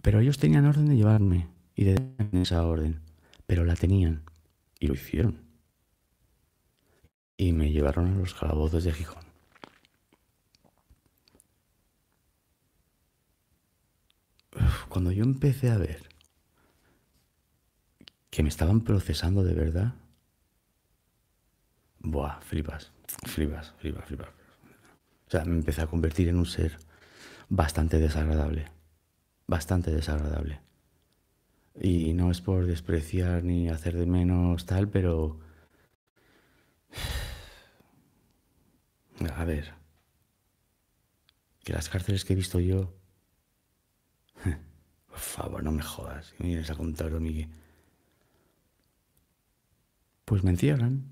[0.00, 3.00] Pero ellos tenían orden de llevarme y de darme esa orden.
[3.48, 4.22] Pero la tenían.
[4.78, 5.40] Y lo hicieron.
[7.36, 9.31] Y me llevaron a los calabozos de Gijón.
[14.88, 16.08] Cuando yo empecé a ver
[18.30, 19.94] que me estaban procesando de verdad,
[22.00, 22.92] buah, flipas,
[23.26, 24.28] flipas, flipas, flipas.
[25.26, 26.78] O sea, me empecé a convertir en un ser
[27.48, 28.66] bastante desagradable,
[29.46, 30.60] bastante desagradable.
[31.80, 35.40] Y no es por despreciar ni hacer de menos tal, pero...
[39.34, 39.72] a ver.
[41.64, 43.01] Que las cárceles que he visto yo...
[45.12, 46.32] Por favor, no me jodas.
[46.38, 47.48] Me vienes a contar, Miguel.
[50.24, 51.04] Pues me encierran.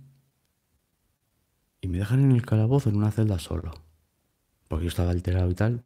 [1.83, 3.73] Y me dejan en el calabozo en una celda solo.
[4.69, 5.85] Porque yo estaba alterado y tal.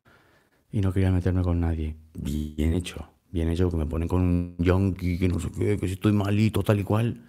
[0.71, 1.97] Y no quería meterme con nadie.
[2.15, 3.11] Bien hecho.
[3.33, 6.13] Bien hecho, que me ponen con un yonki, que no sé qué, que si estoy
[6.13, 7.29] malito, tal y cual.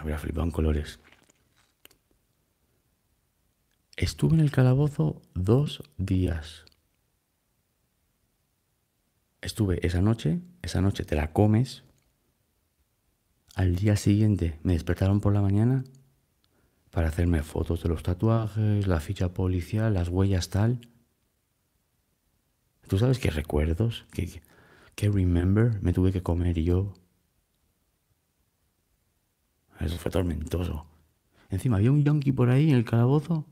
[0.00, 0.98] Habría flipado en colores.
[3.96, 6.64] Estuve en el calabozo dos días.
[9.42, 11.84] Estuve esa noche, esa noche te la comes.
[13.54, 15.84] Al día siguiente me despertaron por la mañana
[16.90, 20.80] para hacerme fotos de los tatuajes, la ficha policial, las huellas tal.
[22.86, 24.04] ¿Tú sabes qué recuerdos?
[24.12, 24.42] ¿Qué,
[24.94, 26.94] qué remember me tuve que comer yo?
[29.78, 30.86] Eso fue tormentoso.
[31.48, 33.46] Encima había un yonki por ahí en el calabozo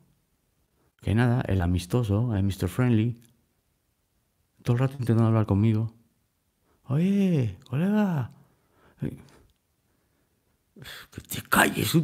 [1.01, 2.68] que nada, el amistoso, el Mr.
[2.68, 3.20] Friendly,
[4.62, 5.92] todo el rato intentando hablar conmigo.
[6.85, 8.31] Oye, colega.
[9.01, 9.16] Que
[11.21, 11.94] te calles.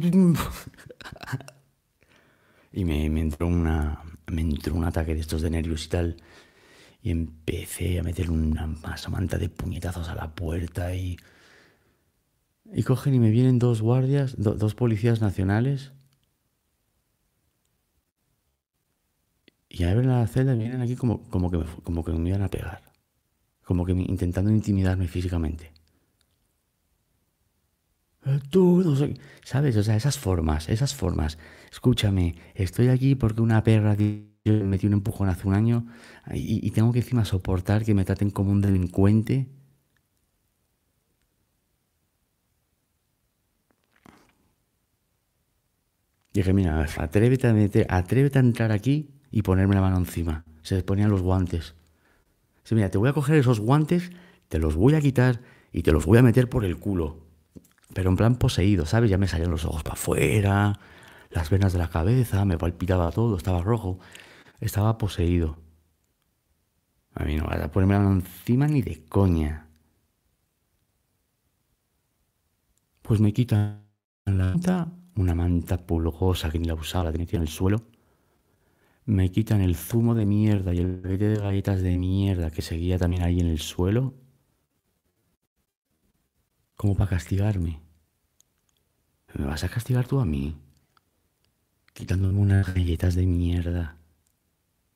[2.73, 4.01] y me, entró una.
[4.27, 6.17] Me entró un ataque de estos de nervios y tal.
[7.01, 8.67] Y empecé a meter una
[9.09, 11.17] manta de puñetazos a la puerta y.
[12.73, 15.91] Y cogen y me vienen dos guardias, dos policías nacionales
[19.77, 22.81] Y abren la celda vienen aquí como, como, que, como que me iban a pegar.
[23.65, 25.73] Como que intentando intimidarme físicamente.
[28.25, 29.75] Eh, tú, no sé, ¿sabes?
[29.75, 31.37] O sea, esas formas, esas formas.
[31.73, 35.85] Escúchame, estoy aquí porque una perra me metió un empujón hace un año
[36.33, 39.49] y, y tengo que encima soportar que me traten como un delincuente.
[46.33, 50.45] Dije, mira, atrévete a, meter, atrévete a entrar aquí y ponerme la mano encima.
[50.61, 51.75] Se les ponían los guantes.
[52.63, 54.11] Sí, mira, te voy a coger esos guantes,
[54.47, 57.19] te los voy a quitar y te los voy a meter por el culo.
[57.93, 59.09] Pero en plan poseído, ¿sabes?
[59.09, 60.79] Ya me salían los ojos para afuera,
[61.29, 63.99] las venas de la cabeza, me palpitaba todo, estaba rojo.
[64.59, 65.57] Estaba poseído.
[67.13, 69.67] A mí no vas a ponerme la mano encima ni de coña.
[73.01, 73.85] Pues me quitan
[74.25, 77.83] la manta, una manta pulgosa que ni la usaba, la tenía en el suelo
[79.05, 82.97] me quitan el zumo de mierda y el paquete de galletas de mierda que seguía
[82.97, 84.15] también ahí en el suelo,
[86.75, 87.81] como para castigarme.
[89.35, 90.57] ¿Me vas a castigar tú a mí?
[91.93, 93.97] Quitándome unas galletas de mierda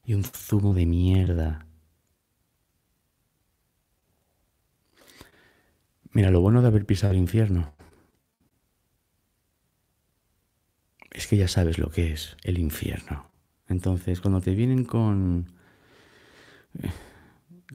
[0.03, 1.67] y un zumo de mierda.
[6.11, 7.73] Mira, lo bueno de haber pisado el infierno
[11.11, 13.28] es que ya sabes lo que es el infierno.
[13.69, 15.45] Entonces, cuando te vienen con,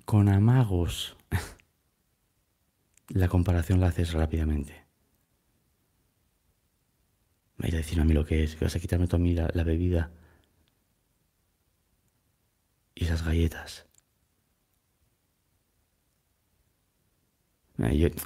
[0.04, 1.16] con amagos,
[3.08, 4.84] la comparación la haces rápidamente.
[7.56, 9.20] Me vais a decir a mí lo que es, que vas a quitarme tú a
[9.20, 10.10] mí la, bebida
[12.96, 13.86] y esas galletas.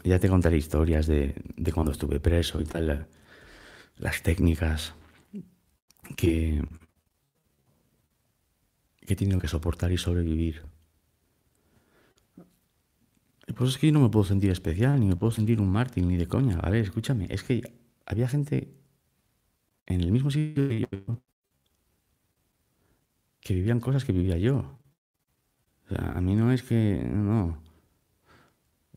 [0.05, 3.09] ya te contaré historias de, de, cuando estuve preso y tal,
[3.97, 4.95] las técnicas
[6.17, 6.63] que
[9.15, 10.63] he tenido que soportar y sobrevivir.
[13.57, 16.05] Pues es que yo no me puedo sentir especial, ni me puedo sentir un mártir,
[16.05, 16.59] ni de coña.
[16.61, 17.63] A ver, escúchame, es que
[18.07, 18.75] había gente
[19.87, 21.23] en el mismo sitio que yo
[23.41, 24.79] que vivían cosas que vivía yo.
[25.87, 27.63] O sea, a mí no es que, no.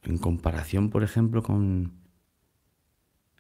[0.02, 1.93] En comparación, por ejemplo, con...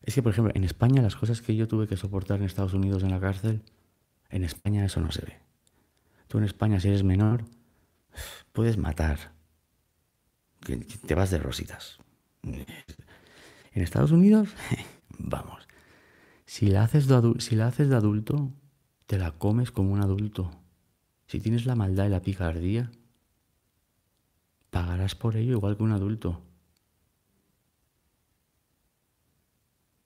[0.03, 2.73] Es que, por ejemplo, en España las cosas que yo tuve que soportar en Estados
[2.73, 3.61] Unidos en la cárcel,
[4.29, 5.50] en España eso no se ve.
[6.31, 7.43] Tú en España, si eres menor,
[8.53, 9.33] puedes matar.
[11.05, 11.97] te vas de rositas.
[12.41, 14.47] En Estados Unidos,
[15.19, 15.67] vamos.
[16.45, 18.49] Si la, haces de si la haces de adulto,
[19.07, 20.51] te la comes como un adulto.
[21.27, 22.89] Si tienes la maldad y la picardía,
[24.69, 26.41] pagarás por ello igual que un adulto.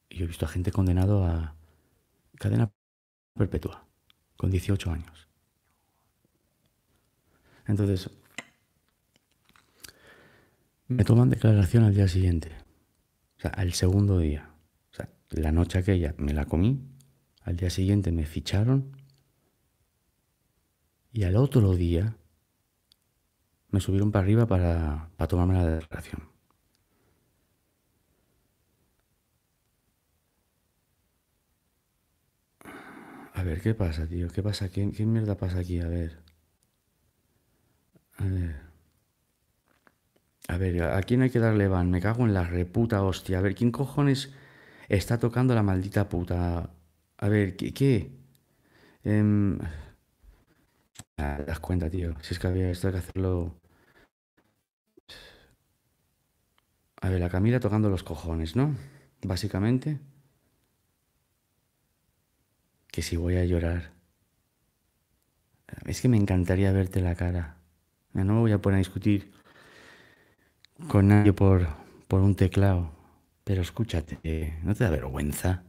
[0.09, 1.55] Yo he visto a gente condenado a
[2.39, 2.71] cadena
[3.35, 3.85] perpetua,
[4.37, 5.24] con 18 años.
[7.67, 8.09] Entonces,
[10.87, 12.51] me toman declaración al día siguiente,
[13.37, 14.51] o sea, al segundo día.
[14.91, 16.79] O sea, la noche aquella me la comí,
[17.41, 18.95] al día siguiente me ficharon
[21.11, 22.17] y al otro día
[23.69, 26.35] me subieron para arriba para, para tomarme la declaración.
[33.45, 34.27] ver, ¿qué pasa, tío?
[34.29, 34.69] ¿Qué pasa?
[34.69, 35.79] ¿Qué, qué mierda pasa aquí?
[35.79, 36.24] A ver.
[38.17, 38.55] A ver.
[40.47, 41.89] A ver, ¿a quién hay que darle van?
[41.91, 43.39] Me cago en la reputa hostia.
[43.39, 44.31] A ver, ¿quién cojones
[44.89, 46.69] está tocando la maldita puta?
[47.17, 48.11] A ver, ¿qué?
[49.03, 49.59] Em,
[51.17, 52.15] das cuenta, tío.
[52.21, 53.55] Si es que había esto hay que hacerlo.
[57.01, 58.75] A ver, la Camila tocando los cojones, ¿no?
[59.23, 59.99] Básicamente.
[62.91, 63.91] Que si voy a llorar.
[65.85, 67.57] Es que me encantaría verte la cara.
[68.23, 69.31] No me voy a poner a discutir
[70.87, 71.67] con nadie por,
[72.07, 72.91] por un teclado.
[73.43, 74.17] Pero escúchate,
[74.63, 75.63] ¿no te da vergüenza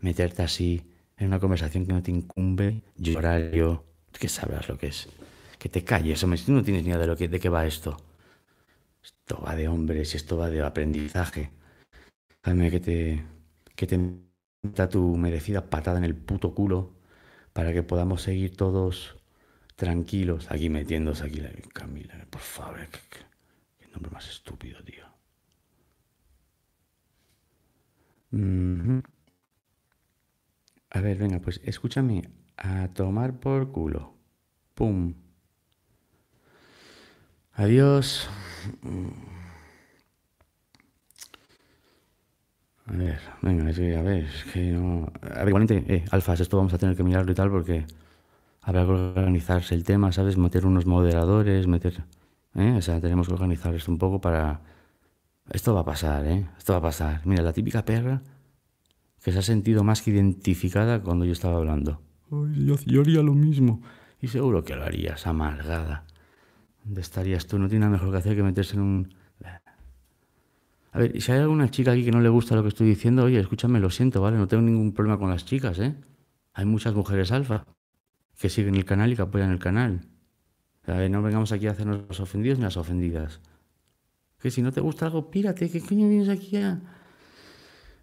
[0.00, 0.82] meterte así
[1.16, 2.82] en una conversación que no te incumbe?
[2.96, 5.08] Llorar yo, que sabrás lo que es.
[5.58, 7.48] Que te calles, hombre, si tú no tienes ni idea de, lo que, de qué
[7.48, 7.96] va esto.
[9.02, 11.50] Esto va de hombres esto va de aprendizaje.
[12.42, 13.24] Déjame que te,
[13.74, 13.98] que te
[14.62, 16.92] meta tu merecida patada en el puto culo
[17.52, 19.17] para que podamos seguir todos
[19.78, 22.26] tranquilos aquí metiéndose aquí la Camila.
[22.28, 22.80] Por favor,
[23.78, 25.06] qué, nombre más estúpido, tío.
[30.90, 32.28] A ver, venga, pues escúchame.
[32.56, 34.14] A tomar por culo.
[34.74, 35.14] Pum.
[37.52, 38.28] Adiós.
[42.86, 45.12] A ver, venga, es que, a ver, es que no...
[45.22, 47.86] A ver, igualmente, eh, alfas, esto vamos a tener que mirarlo y tal porque
[48.68, 50.36] habrá que organizarse el tema, ¿sabes?
[50.36, 52.04] Meter unos moderadores, meter...
[52.54, 52.74] ¿eh?
[52.76, 54.60] O sea, tenemos que organizar esto un poco para...
[55.50, 56.46] Esto va a pasar, ¿eh?
[56.58, 57.22] Esto va a pasar.
[57.24, 58.20] Mira, la típica perra
[59.22, 62.02] que se ha sentido más que identificada cuando yo estaba hablando.
[62.30, 63.80] Ay, yo, yo haría lo mismo.
[64.20, 66.04] Y seguro que lo harías, amargada.
[66.84, 67.58] ¿Dónde estarías tú?
[67.58, 69.14] No tiene nada mejor que hacer que meterse en un...
[70.92, 72.88] A ver, y si hay alguna chica aquí que no le gusta lo que estoy
[72.88, 74.36] diciendo, oye, escúchame, lo siento, ¿vale?
[74.36, 75.94] No tengo ningún problema con las chicas, ¿eh?
[76.52, 77.64] Hay muchas mujeres alfa
[78.38, 80.06] que siguen el canal y que apoyan el canal.
[80.86, 83.40] No vengamos aquí a hacernos los ofendidos ni las ofendidas.
[84.38, 86.80] Que si no te gusta algo, pírate, ¿qué coño vienes aquí a...?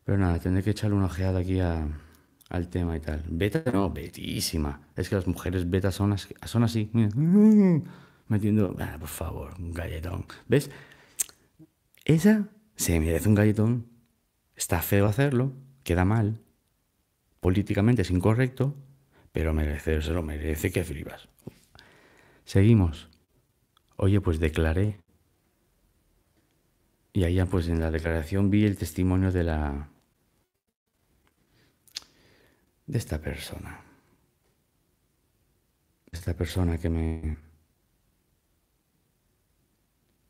[0.04, 3.24] Pero nada, tendré que echarle una ojeada aquí al tema y tal.
[3.28, 4.82] Beta, no, betísima.
[4.96, 6.16] Es que las mujeres betas son,
[6.46, 6.92] son así.
[8.28, 10.26] Metiendo, ah, por favor, un galletón.
[10.48, 10.70] ¿Ves?
[12.04, 13.88] Esa se merece un galletón.
[14.56, 16.40] Está feo hacerlo, queda mal.
[17.40, 18.76] Políticamente es incorrecto,
[19.36, 21.28] pero merece, se lo merece que flipas.
[22.46, 23.10] Seguimos.
[23.98, 25.02] Oye, pues declaré.
[27.12, 29.90] Y allá, pues en la declaración vi el testimonio de la.
[32.88, 33.82] de esta persona.
[36.14, 37.38] Esta persona que me.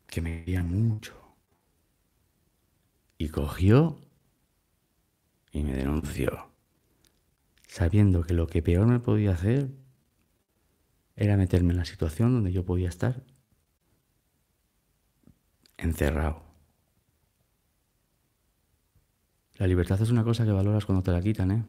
[0.08, 1.14] que me quería mucho.
[3.18, 4.00] Y cogió
[5.52, 6.55] y me denunció.
[7.76, 9.68] Sabiendo que lo que peor me podía hacer
[11.14, 13.22] era meterme en la situación donde yo podía estar
[15.76, 16.42] encerrado.
[19.56, 21.66] La libertad es una cosa que valoras cuando te la quitan, ¿eh?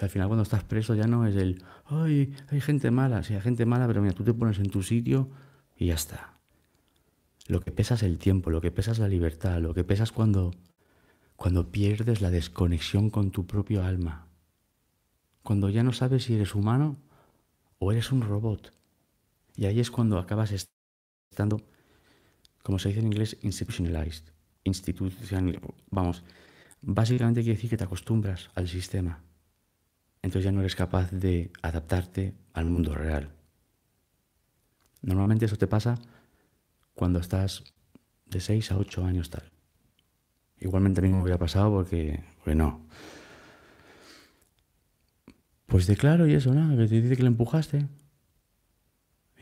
[0.00, 3.42] Al final cuando estás preso ya no es el, ay, hay gente mala, sí, hay
[3.42, 5.28] gente mala, pero mira, tú te pones en tu sitio
[5.76, 6.40] y ya está.
[7.46, 10.04] Lo que pesa es el tiempo, lo que pesa es la libertad, lo que pesa
[10.04, 10.50] es cuando,
[11.36, 14.31] cuando pierdes la desconexión con tu propio alma.
[15.42, 16.96] Cuando ya no sabes si eres humano
[17.78, 18.72] o eres un robot.
[19.56, 20.70] Y ahí es cuando acabas est-
[21.30, 21.62] estando,
[22.62, 24.24] como se dice en inglés, institutionalized.
[24.64, 26.22] Institucional, vamos,
[26.82, 29.22] básicamente quiere decir que te acostumbras al sistema.
[30.22, 33.30] Entonces ya no eres capaz de adaptarte al mundo real.
[35.02, 35.98] Normalmente eso te pasa
[36.94, 37.64] cuando estás
[38.26, 39.44] de 6 a 8 años tal.
[40.60, 42.86] Igualmente a mí me hubiera pasado porque, porque no.
[45.72, 47.88] Pues declaro y eso, nada, que te dice que le empujaste.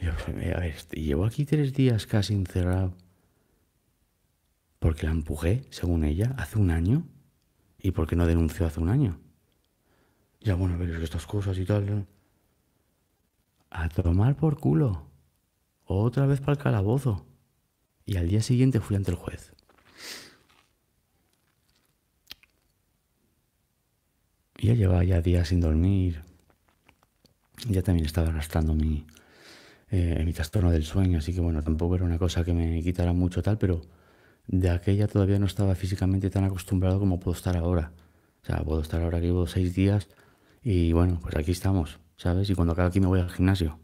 [0.01, 2.95] Y yo, a ver, llevo aquí tres días casi encerrado.
[4.79, 7.05] Porque la empujé, según ella, hace un año.
[7.81, 9.19] ¿Y por qué no denunció hace un año?
[10.41, 11.85] Ya, bueno, ver, es que estas cosas y tal.
[11.91, 12.07] ¿no?
[13.69, 15.11] A tomar por culo.
[15.83, 17.27] Otra vez para el calabozo.
[18.07, 19.53] Y al día siguiente fui ante el juez.
[24.67, 26.23] Ya llevaba ya días sin dormir.
[27.69, 29.07] Ya también estaba arrastrando mi,
[29.91, 33.13] eh, mi trastorno del sueño, así que bueno, tampoco era una cosa que me quitara
[33.13, 33.83] mucho tal, pero
[34.47, 37.93] de aquella todavía no estaba físicamente tan acostumbrado como puedo estar ahora.
[38.43, 40.09] O sea, puedo estar ahora que llevo seis días
[40.63, 42.49] y bueno, pues aquí estamos, ¿sabes?
[42.51, 43.79] Y cuando acabe aquí me voy al gimnasio.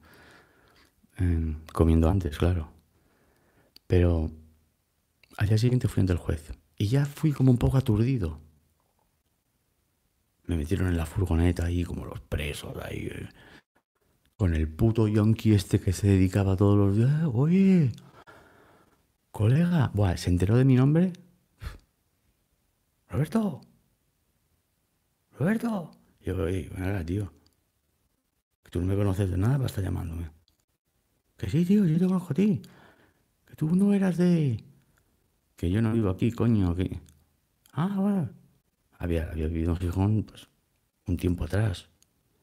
[1.19, 2.71] Eh, comiendo antes, claro.
[3.87, 4.31] Pero
[5.37, 8.41] al día siguiente fui ante el juez y ya fui como un poco aturdido.
[10.47, 13.09] Me metieron en la furgoneta ahí como los presos ahí.
[13.11, 13.29] eh,
[14.37, 17.25] Con el puto yonki este que se dedicaba todos los días.
[17.33, 17.91] Oye,
[19.31, 19.91] colega.
[19.95, 21.13] Buah, se enteró de mi nombre.
[23.09, 23.61] Roberto.
[25.39, 25.91] Roberto.
[26.21, 27.33] Yo, oye, venga, tío.
[28.63, 30.31] Que tú no me conoces de nada para estar llamándome.
[31.37, 32.63] Que sí, tío, yo te conozco a ti.
[33.47, 34.65] Que tú no eras de...
[35.57, 36.75] Que yo no vivo aquí, coño.
[36.75, 37.01] Que...
[37.73, 38.31] Ah, bueno.
[38.99, 40.49] Había, había vivido en Gijón pues,
[41.07, 41.89] un tiempo atrás.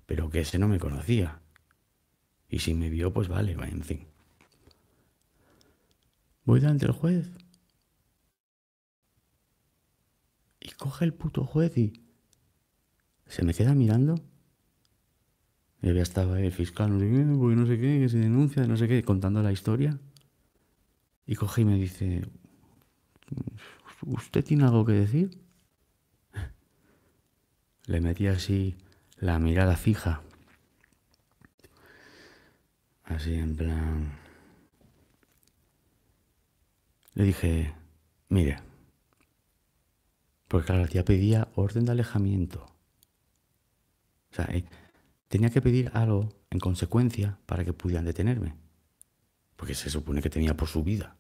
[0.06, 1.39] Pero que ese no me conocía.
[2.49, 4.08] Y si me vio, pues vale, va, en fin.
[6.45, 7.32] Voy delante del juez.
[10.60, 11.93] Y coge el puto juez y
[13.28, 14.16] se me queda mirando.
[15.82, 18.88] Y había estado el fiscal, no porque no sé qué, que se denuncia, no sé
[18.88, 19.99] qué, contando la historia.
[21.26, 22.26] Y coge y me dice,
[24.06, 25.43] ¿usted tiene algo que decir?
[27.86, 28.78] Le metí así
[29.18, 30.22] la mirada fija.
[33.04, 34.20] Así en plan...
[37.16, 37.76] Le dije,
[38.30, 38.58] mire,
[40.48, 42.66] porque la tía pedía orden de alejamiento.
[44.32, 44.66] O sea, eh,
[45.28, 48.56] tenía que pedir algo en consecuencia para que pudieran detenerme.
[49.56, 51.18] Porque se supone que tenía por su vida.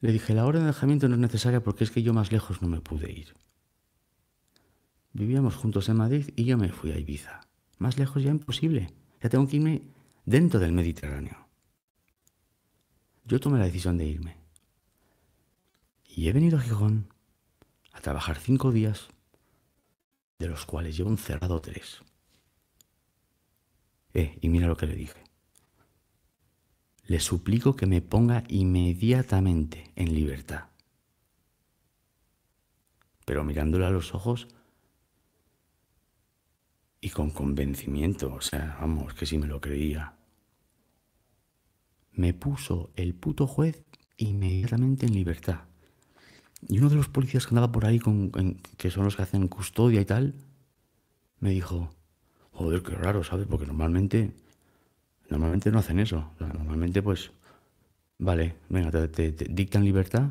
[0.00, 2.62] Le dije, la orden de alejamiento no es necesaria porque es que yo más lejos
[2.62, 3.34] no me pude ir.
[5.16, 7.40] Vivíamos juntos en Madrid y yo me fui a Ibiza.
[7.78, 8.92] Más lejos ya imposible.
[9.22, 9.80] Ya tengo que irme
[10.26, 11.48] dentro del Mediterráneo.
[13.24, 14.36] Yo tomé la decisión de irme.
[16.04, 17.08] Y he venido a Gijón
[17.92, 19.08] a trabajar cinco días,
[20.38, 22.02] de los cuales llevo encerrado tres.
[24.12, 25.24] Eh, y mira lo que le dije.
[27.04, 30.66] Le suplico que me ponga inmediatamente en libertad.
[33.24, 34.48] Pero mirándole a los ojos
[37.06, 40.04] y con convencimiento, o sea, vamos, que si me lo creía.
[42.14, 43.84] Me puso el puto juez
[44.16, 45.60] inmediatamente en libertad.
[46.68, 49.22] Y uno de los policías que andaba por ahí, con, en- que son los que
[49.22, 50.34] hacen custodia y tal,
[51.40, 51.90] me dijo,
[52.52, 53.46] joder, qué raro, ¿sabes?
[53.48, 54.32] Porque normalmente,
[55.30, 56.30] normalmente no hacen eso.
[56.40, 57.32] Normalmente, pues,
[58.18, 60.30] vale, venga, te, te- te dictan libertad,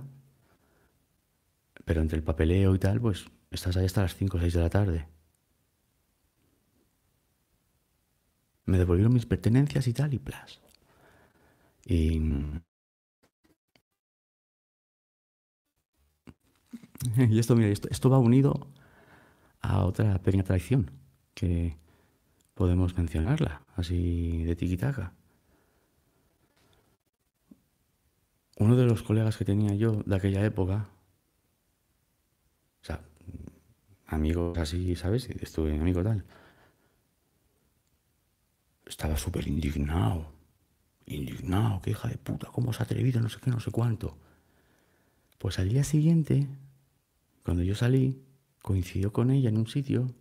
[1.86, 4.62] pero entre el papeleo y tal, pues, estás ahí hasta las 5 o 6 de
[4.62, 5.08] la tarde.
[8.66, 10.60] Me devolvieron mis pertenencias y tal, y plas.
[11.86, 12.20] Y...
[17.40, 18.68] Esto, mira, esto, va unido
[19.62, 20.90] a otra pequeña traición
[21.34, 21.78] que
[22.56, 25.14] podemos mencionarla, así de tiquitaca.
[28.58, 30.90] Uno de los colegas que tenía yo de aquella época,
[32.82, 33.02] o sea,
[34.08, 35.30] amigos así, ¿sabes?
[35.30, 36.26] Estuve amigo tal,
[38.86, 40.34] estaba súper indignado.
[41.08, 44.18] Indignado, qué hija de puta, cómo se ha atrevido, no sé qué, no sé cuánto.
[45.38, 46.48] Pues al día siguiente,
[47.44, 48.24] cuando yo salí,
[48.62, 50.12] coincidió con ella en un sitio.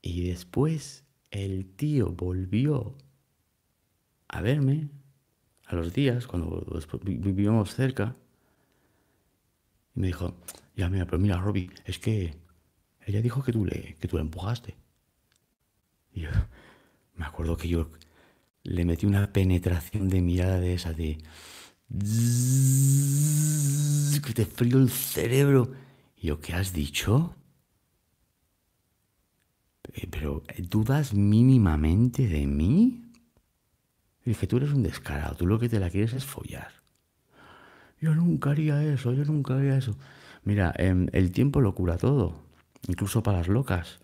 [0.00, 2.96] Y después el tío volvió
[4.28, 4.88] a verme
[5.66, 6.66] a los días, cuando
[7.02, 8.16] vivíamos cerca.
[9.94, 10.34] Y me dijo,
[10.74, 12.34] ya mira, pero mira, Robbie, es que
[13.06, 14.74] ella dijo que tú le, que tú la empujaste.
[16.12, 16.30] Y yo
[17.14, 17.90] me acuerdo que yo
[18.62, 21.18] le metí una penetración de mirada de esa de
[24.24, 25.72] que te frío el cerebro.
[26.16, 27.34] Y yo, ¿qué has dicho?
[29.94, 33.10] Eh, Pero, ¿dudas mínimamente de mí?
[34.24, 36.72] Y dije, tú eres un descarado, tú lo que te la quieres es follar.
[38.00, 39.96] Yo nunca haría eso, yo nunca haría eso.
[40.44, 42.42] Mira, em, el tiempo lo cura todo,
[42.88, 44.00] incluso para las locas.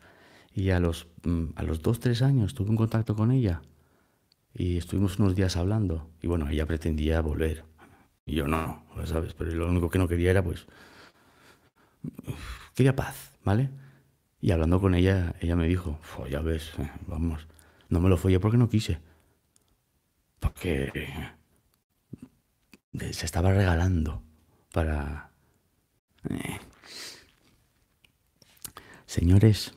[0.55, 3.63] Y a los, mm, a los dos, tres años tuve un contacto con ella
[4.55, 6.11] y estuvimos unos días hablando.
[6.23, 7.65] Y bueno, ella pretendía volver.
[8.27, 9.35] Y yo no, ¿sabes?
[9.35, 10.67] Pero lo único que no quería era, pues,
[12.75, 13.71] quería paz, ¿vale?
[14.41, 16.73] Y hablando con ella, ella me dijo, "Fo, ya ves,
[17.07, 17.47] vamos,
[17.89, 19.01] no me lo follé porque no quise.
[20.41, 20.93] Porque
[23.13, 24.23] se estaba regalando
[24.73, 25.31] para...
[26.31, 26.59] eh.
[29.07, 29.73] Señores,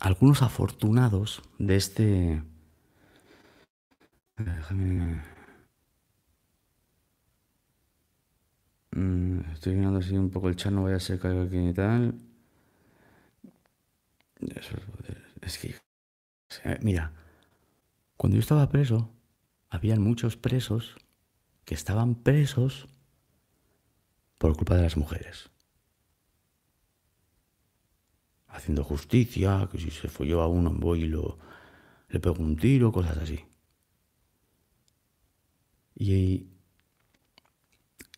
[0.00, 2.42] algunos afortunados de este...
[4.38, 5.20] Déjame...
[8.92, 12.14] Mm, Estoy mirando así un poco el chat, no vaya a ser aquí y tal.
[15.42, 15.74] Es- que...
[16.50, 17.12] sea, Mira,
[18.16, 19.10] cuando yo estaba preso,
[19.70, 20.96] habían muchos presos
[21.64, 22.88] que estaban presos
[24.38, 25.50] por culpa de las mujeres.
[28.56, 31.38] Haciendo justicia, que si se folló a uno voy y lo,
[32.08, 33.44] le pego un tiro, cosas así.
[35.94, 36.46] Y,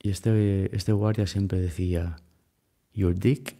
[0.00, 2.16] y este, este guardia siempre decía,
[2.92, 3.56] Your dick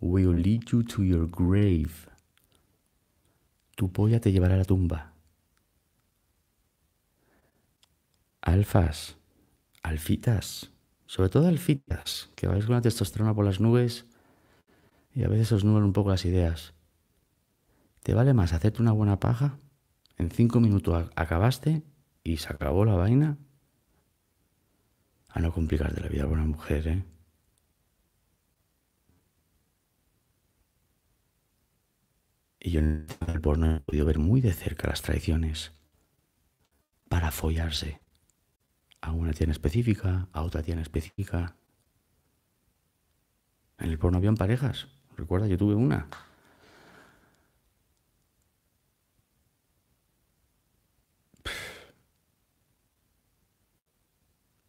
[0.00, 1.92] will lead you to your grave.
[3.76, 5.14] Tu polla te llevará a la tumba.
[8.42, 9.16] Alfas,
[9.82, 10.70] alfitas,
[11.06, 14.04] sobre todo alfitas, que vais con la testosterona por las nubes
[15.14, 16.74] y a veces os nublan un poco las ideas.
[18.02, 19.58] ¿Te vale más hacerte una buena paja?
[20.16, 21.82] En cinco minutos acabaste
[22.22, 23.38] y se acabó la vaina.
[25.28, 27.04] A no complicarte la vida por una mujer, ¿eh?
[32.60, 35.72] Y yo en el porno he podido ver muy de cerca las traiciones
[37.08, 38.00] para follarse
[39.02, 41.56] a una tienda específica, a otra tienda específica.
[43.78, 44.88] En el porno habían parejas.
[45.16, 46.08] Recuerda, yo tuve una.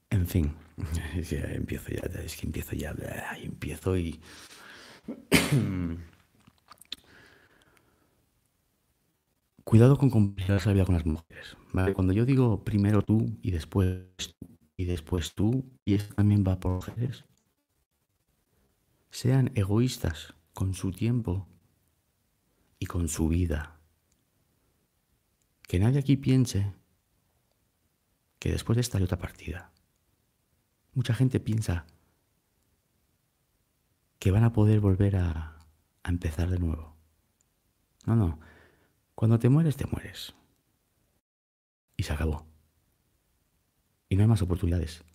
[0.10, 0.54] En fin,
[1.16, 2.96] es empiezo ya, es que empiezo ya,
[3.42, 4.20] empiezo y...
[9.64, 11.58] Cuidado con complicarse la vida con las mujeres.
[11.96, 14.06] Cuando yo digo primero tú y después
[14.40, 17.26] tú y después tú, y esto también va por mujeres,
[19.16, 21.48] sean egoístas con su tiempo
[22.80, 23.80] y con su vida.
[25.62, 26.74] Que nadie aquí piense
[28.40, 29.72] que después de esta hay otra partida.
[30.94, 31.86] Mucha gente piensa
[34.20, 35.60] que van a poder volver a,
[36.04, 36.98] a empezar de nuevo.
[38.06, 38.42] No, no.
[39.16, 40.36] Cuando te mueres, te mueres.
[41.96, 42.46] Y se acabó.
[44.10, 45.06] Y no hay más oportunidades.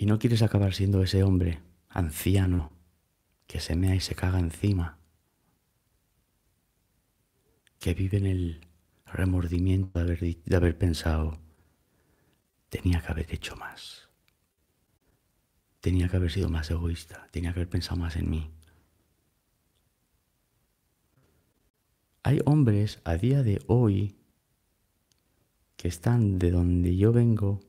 [0.00, 2.72] Y no quieres acabar siendo ese hombre anciano
[3.46, 4.98] que se mea y se caga encima,
[7.78, 8.66] que vive en el
[9.04, 11.38] remordimiento de haber, de haber pensado,
[12.70, 14.08] tenía que haber hecho más,
[15.80, 18.50] tenía que haber sido más egoísta, tenía que haber pensado más en mí.
[22.22, 24.16] Hay hombres a día de hoy
[25.76, 27.60] que están de donde yo vengo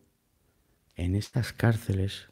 [1.01, 2.29] en estas cárceles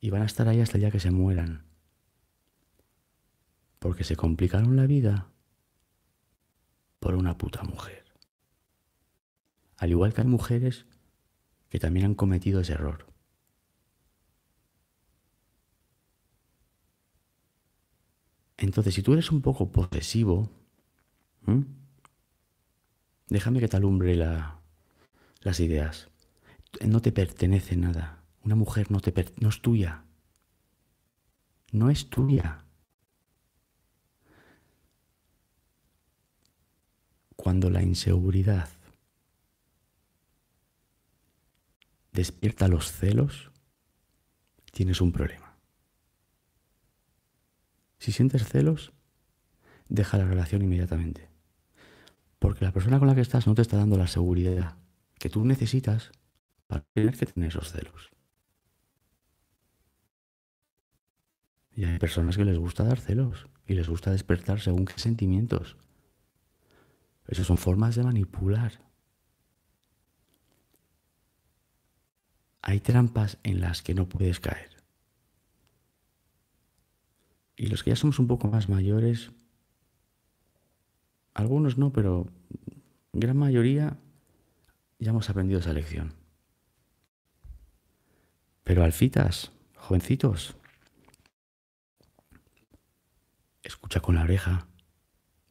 [0.00, 1.64] y van a estar ahí hasta el que se mueran.
[3.78, 5.28] Porque se complicaron la vida
[6.98, 8.04] por una puta mujer.
[9.76, 10.84] Al igual que hay mujeres
[11.68, 13.06] que también han cometido ese error.
[18.56, 20.50] Entonces, si tú eres un poco posesivo,
[23.28, 26.08] déjame que te alumbre las ideas.
[26.80, 28.24] No te pertenece nada.
[28.42, 30.04] Una mujer no, te no es tuya.
[31.72, 32.64] No es tuya.
[37.36, 38.68] Cuando la inseguridad
[42.12, 43.50] despierta los celos,
[44.72, 45.56] tienes un problema.
[47.98, 48.92] Si sientes celos,
[49.88, 51.28] deja la relación inmediatamente.
[52.38, 54.76] Porque la persona con la que estás no te está dando la seguridad
[55.18, 56.12] que tú necesitas
[56.80, 58.10] tener que tener esos celos.
[61.72, 65.76] Y hay personas que les gusta dar celos y les gusta despertar según qué sentimientos.
[67.26, 68.80] Esas son formas de manipular.
[72.62, 74.70] Hay trampas en las que no puedes caer.
[77.56, 79.32] Y los que ya somos un poco más mayores,
[81.34, 82.26] algunos no, pero
[83.12, 83.98] gran mayoría
[84.98, 86.23] ya hemos aprendido esa lección.
[88.64, 90.56] Pero alfitas, jovencitos,
[93.62, 94.66] escucha con la oreja,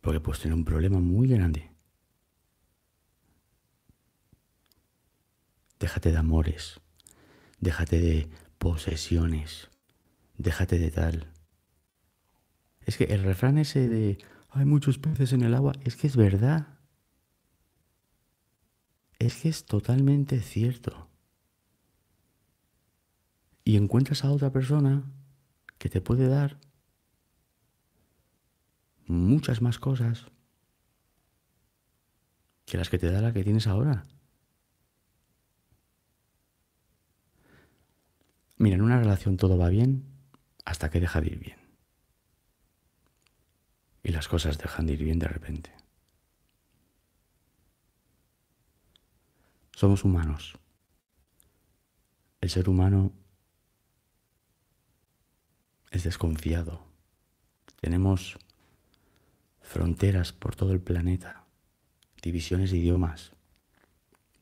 [0.02, 1.72] porque puedes tener un problema muy grande.
[5.80, 6.80] Déjate de amores,
[7.60, 9.70] déjate de posesiones,
[10.38, 11.32] déjate de tal.
[12.82, 14.18] Es que el refrán ese de
[14.50, 16.80] hay muchos peces en el agua, es que es verdad.
[19.20, 21.10] Es que es totalmente cierto.
[23.64, 25.04] Y encuentras a otra persona
[25.78, 26.60] que te puede dar
[29.06, 30.26] muchas más cosas
[32.66, 34.06] que las que te da la que tienes ahora.
[38.58, 40.06] Mira, en una relación todo va bien
[40.66, 41.64] hasta que deja de ir bien
[44.04, 45.72] y las cosas dejan de ir bien de repente.
[49.72, 50.60] Somos humanos
[52.42, 53.12] El ser humano
[55.94, 56.84] es desconfiado.
[57.80, 58.40] Tenemos
[59.62, 61.46] fronteras por todo el planeta,
[62.22, 63.34] divisiones de idiomas,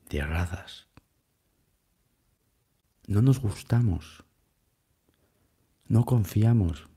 [0.10, 0.88] de razas.
[3.06, 4.24] No nos gustamos,
[5.88, 6.88] no confiamos.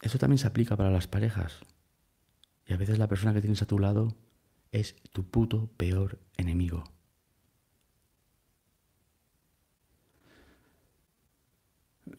[0.00, 1.58] Eso también se aplica para las parejas.
[2.66, 4.14] Y a veces la persona que tienes a tu lado
[4.70, 6.84] es tu puto peor enemigo.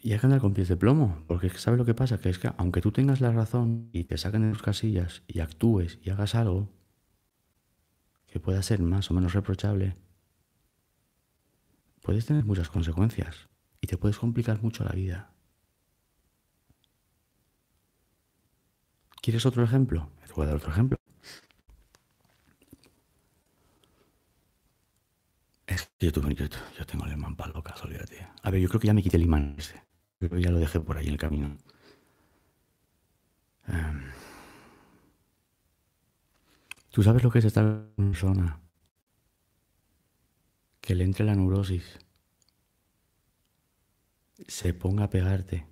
[0.01, 2.19] Y hay que andar con pies de plomo, porque ¿sabes lo que pasa?
[2.19, 5.39] Que es que aunque tú tengas la razón y te saquen de tus casillas y
[5.39, 6.69] actúes y hagas algo
[8.27, 9.97] que pueda ser más o menos reprochable,
[12.01, 13.49] puedes tener muchas consecuencias
[13.81, 15.33] y te puedes complicar mucho la vida.
[19.21, 20.09] ¿Quieres otro ejemplo?
[20.27, 20.97] Te voy a dar otro ejemplo.
[26.00, 28.26] Que yo, tuve, yo, tengo el imán para loca, olvídate.
[28.41, 29.84] A ver, yo creo que ya me quité el imán ese.
[30.18, 31.58] Creo que ya lo dejé por ahí en el camino.
[33.68, 34.02] Em,
[36.91, 38.62] ¿Tú sabes lo que es una persona?
[40.80, 42.00] Que le entre la neurosis.
[44.47, 45.68] Se ponga a pegarte.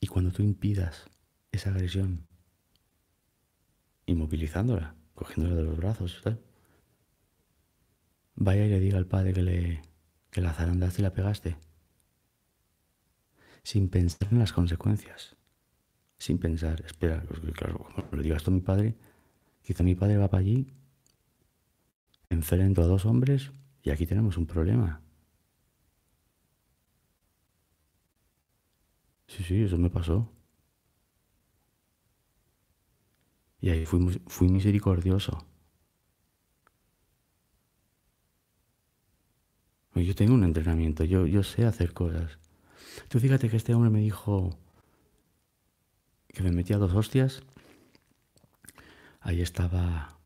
[0.00, 1.08] Y cuando tú impidas
[1.52, 2.26] esa agresión,
[4.06, 6.22] inmovilizándola, cogiéndola de los brazos,
[8.36, 9.82] vaya y le diga al padre que le
[10.30, 11.56] que la zarandaste y la pegaste,
[13.64, 15.36] sin pensar en las consecuencias,
[16.18, 18.94] sin pensar, espera, claro, como le digas esto a mi padre,
[19.62, 20.72] quizá mi padre va para allí,
[22.30, 23.50] enfrento a dos hombres
[23.82, 25.00] y aquí tenemos un problema.
[29.26, 30.30] Sí, sí, eso me pasó.
[33.60, 35.44] Y ahí fui, fui misericordioso.
[39.94, 42.38] Yo tengo un entrenamiento, yo, yo sé hacer cosas.
[43.08, 44.56] Tú fíjate que este hombre me dijo
[46.28, 47.42] que me metía dos hostias.
[49.20, 50.20] Ahí estaba,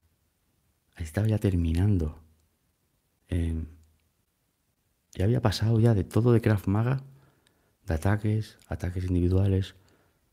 [0.94, 2.18] ahí estaba ya terminando.
[5.14, 7.02] ya había pasado ya de todo de Kraft Maga
[7.86, 9.74] de ataques, ataques individuales,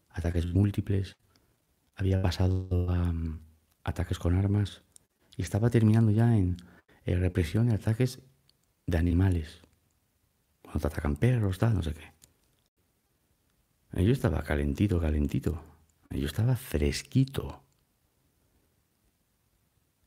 [0.10, 1.18] ataques múltiples,
[2.00, 3.40] había pasado a mm,
[3.84, 4.84] ataques con armas
[5.36, 6.58] y estaba terminando ya en,
[7.06, 8.20] represión y ataques
[8.86, 9.62] de animales.
[10.62, 12.14] Cuando te atacan perros, tal, no sé qué.
[14.04, 15.64] Yo estaba calentito, calentito.
[16.12, 17.64] Yo estaba fresquito.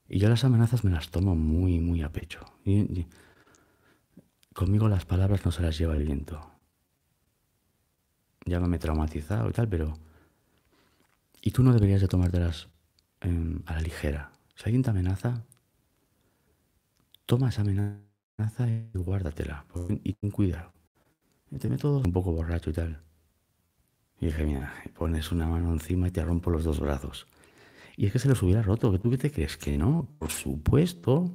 [0.08, 2.44] Y yo las amenazas me las tomo muy, muy a pecho.
[4.54, 6.52] conmigo las palabras no se las lleva el viento
[8.44, 9.94] llámame traumatizado y tal, pero...
[11.42, 12.68] Y tú no deberías de tomártelas
[13.20, 14.32] em, a la ligera.
[14.54, 15.44] Si alguien te amenaza,
[17.26, 19.66] toma esa amenaza y guárdatela.
[20.04, 20.72] Y ten cuidado.
[21.58, 23.02] Te meto un poco borracho y tal.
[24.20, 27.26] Y dije, mira, pones una mano encima y te rompo los dos brazos.
[27.96, 28.96] Y es que se los hubiera roto.
[29.00, 29.56] ¿Tú qué te crees?
[29.56, 31.28] Que no, por supuesto.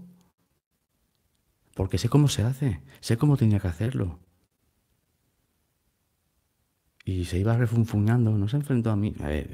[1.76, 4.20] Porque sé cómo se hace, sé cómo tenía que hacerlo
[7.08, 9.16] y se iba refunfuñando, no se enfrentó a mí.
[9.22, 9.50] A ver,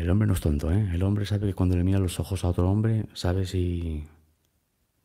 [0.00, 0.90] el hombre no es tonto, ¿eh?
[0.92, 4.04] El hombre sabe que cuando le mira los ojos a otro hombre, sabe si,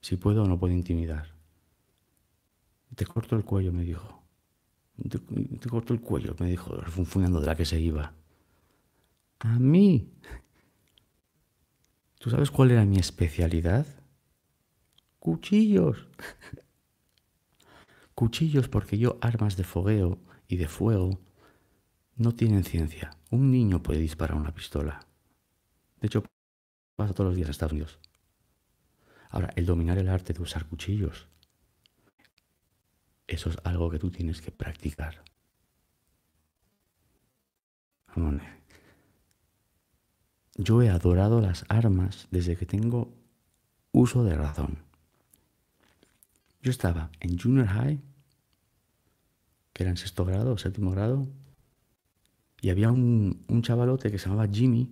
[0.02, 1.28] si puede o no puede intimidar.
[2.96, 4.24] Te corto el cuello, me dijo.
[5.08, 8.12] Te, te corto el cuello, me dijo, refunfuñando de la que se iba.
[9.38, 10.10] A mí.
[12.18, 13.86] ¿Tú sabes cuál era mi especialidad?
[15.20, 16.08] Cuchillos.
[18.22, 21.20] Cuchillos porque yo armas de fogueo y de fuego
[22.18, 23.18] no tienen ciencia.
[23.32, 25.08] Un niño puede disparar una pistola.
[26.00, 26.24] De hecho,
[26.96, 27.98] pasa todos los días en Estados Unidos.
[29.32, 31.30] Ahora, el dominar el arte de usar cuchillos,
[33.26, 35.24] eso es algo que tú tienes que practicar.
[40.58, 43.12] Yo he adorado las armas desde que tengo
[43.92, 44.78] uso de razón.
[46.62, 48.11] Yo estaba en junior high
[49.74, 51.28] que era en sexto grado o séptimo grado,
[52.62, 54.90] y había un, un chavalote que se llamaba Jimmy,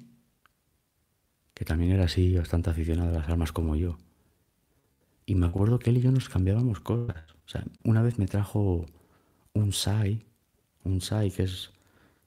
[1.54, 3.98] que también era así, bastante aficionado a las armas como yo.
[5.26, 7.32] Y me acuerdo que él y yo nos cambiábamos cosas.
[7.46, 8.86] O sea, una vez me trajo
[9.54, 10.26] un sai,
[10.84, 11.72] un sai que es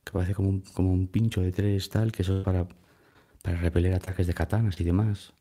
[0.05, 2.67] que parece como un, como un pincho de tres tal, que es para,
[3.43, 5.33] para repeler ataques de katanas y demás.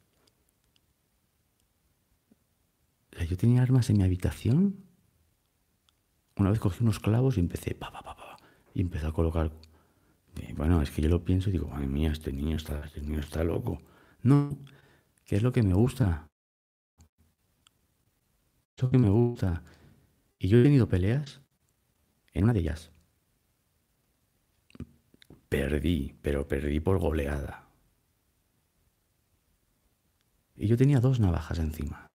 [3.30, 4.78] yo tenía armas en mi habitación
[6.38, 8.38] una vez cogí unos clavos y empecé, pa, pa, pa, pa,
[8.73, 9.51] y empecé a colocar.
[10.55, 13.19] Bueno, es que yo lo pienso y digo, madre mía, este niño está, este niño
[13.19, 13.82] está loco.
[14.23, 14.57] No,
[15.25, 16.27] ¿qué es lo que me gusta?
[18.77, 19.63] Es lo que me gusta.
[20.39, 21.41] Y yo he tenido peleas
[22.34, 22.91] en una de ellas.
[25.49, 27.67] Perdí, pero perdí por goleada.
[30.55, 32.11] Y yo tenía dos navajas encima.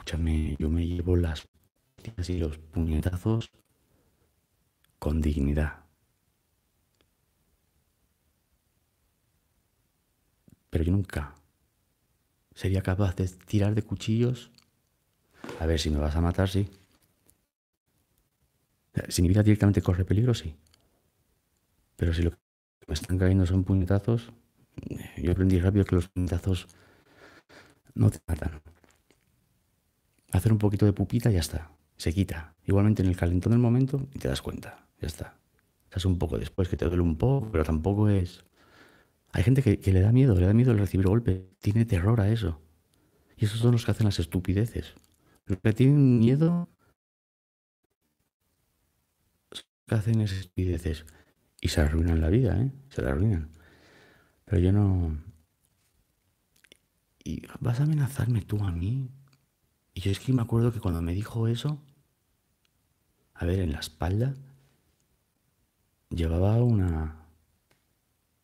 [0.00, 1.46] Escúchame, yo me llevo las
[2.26, 3.50] y los puñetazos
[4.98, 5.84] con dignidad.
[10.70, 11.34] Pero yo nunca
[12.54, 14.50] sería capaz de tirar de cuchillos.
[15.60, 16.70] A ver, si me vas a matar, sí.
[19.10, 20.56] Si mi vida directamente corre peligro, sí.
[21.96, 22.38] Pero si lo que
[22.88, 24.32] me están cayendo son puñetazos,
[25.18, 26.68] yo aprendí rápido que los puñetazos
[27.94, 28.62] no te matan.
[30.32, 31.72] Hacer un poquito de pupita y ya está.
[31.96, 32.54] Se quita.
[32.64, 34.86] Igualmente en el calentón del momento y te das cuenta.
[35.00, 35.38] Ya está.
[35.94, 38.44] Es un poco después que te duele un poco, pero tampoco es...
[39.32, 41.48] Hay gente que, le da miedo, le da miedo el recibir golpe.
[41.60, 42.60] Tiene terror a eso.
[43.36, 44.94] Y esos son los que hacen las estupideces.
[45.46, 46.68] Los que tienen miedo
[49.86, 51.04] que hacen esas estupideces.
[51.60, 52.72] Y se arruinan la vida, ¿eh?
[52.90, 53.50] Se arruinan.
[54.44, 55.18] Pero yo no...
[57.22, 59.10] ¿Y vas a amenazarme tú a mí?
[59.94, 61.78] Y yo es que me acuerdo que cuando me dijo eso,
[63.34, 64.34] a ver, en la espalda,
[66.10, 67.26] llevaba una,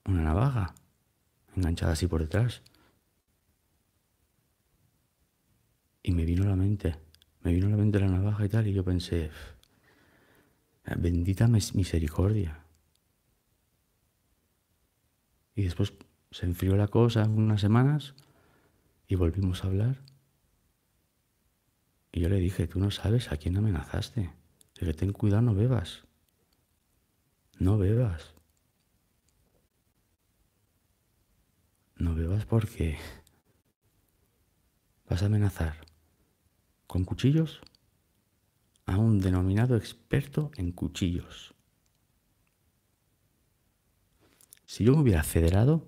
[0.04, 0.74] una navaja
[1.54, 2.62] enganchada así por detrás.
[6.02, 6.96] Y me vino a la mente,
[7.42, 9.30] me vino a la mente la navaja y tal, y yo pensé,
[10.96, 12.62] bendita misericordia.
[15.54, 15.92] Y después
[16.30, 18.14] se enfrió la cosa unas semanas
[19.08, 19.96] y volvimos a hablar.
[22.16, 24.32] Y yo le dije, tú no sabes a quién amenazaste.
[24.80, 26.04] Le ten cuidado, no bebas.
[27.58, 28.32] No bebas.
[31.96, 32.96] No bebas porque
[35.06, 35.84] vas a amenazar
[36.86, 37.60] con cuchillos
[38.86, 41.54] a un denominado experto en cuchillos.
[44.64, 45.86] Si yo me hubiera federado,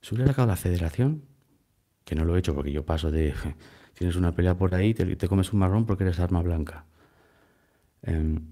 [0.00, 1.35] si hubiera sacado la federación,
[2.06, 3.34] que no lo he hecho porque yo paso de,
[3.94, 6.86] tienes una pelea por ahí, te, te comes un marrón porque eres arma blanca.
[8.02, 8.46] Em,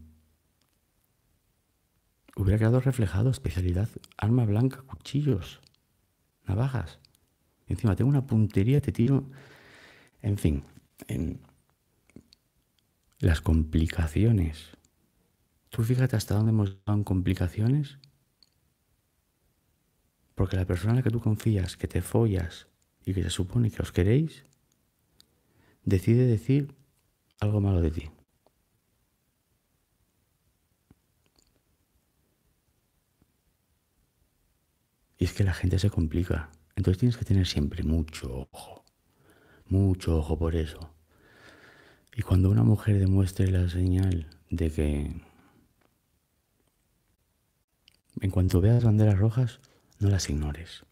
[2.36, 3.88] hubiera quedado reflejado especialidad,
[4.18, 5.60] arma blanca, cuchillos,
[6.46, 6.98] navajas.
[7.68, 9.30] Encima tengo una puntería, te tiro.
[10.20, 10.64] En fin,
[11.06, 11.40] en
[13.20, 14.76] las complicaciones.
[15.70, 17.98] Tú fíjate hasta dónde hemos en complicaciones.
[20.34, 22.66] Porque la persona en la que tú confías, que te follas,
[23.04, 24.44] y que se supone que os queréis,
[25.84, 26.74] decide decir
[27.40, 28.10] algo malo de ti.
[35.18, 36.50] Y es que la gente se complica.
[36.76, 38.84] Entonces tienes que tener siempre mucho ojo.
[39.66, 40.90] Mucho ojo por eso.
[42.14, 45.22] Y cuando una mujer demuestre la señal de que
[48.20, 49.60] en cuanto veas banderas rojas,
[49.98, 50.84] no las ignores.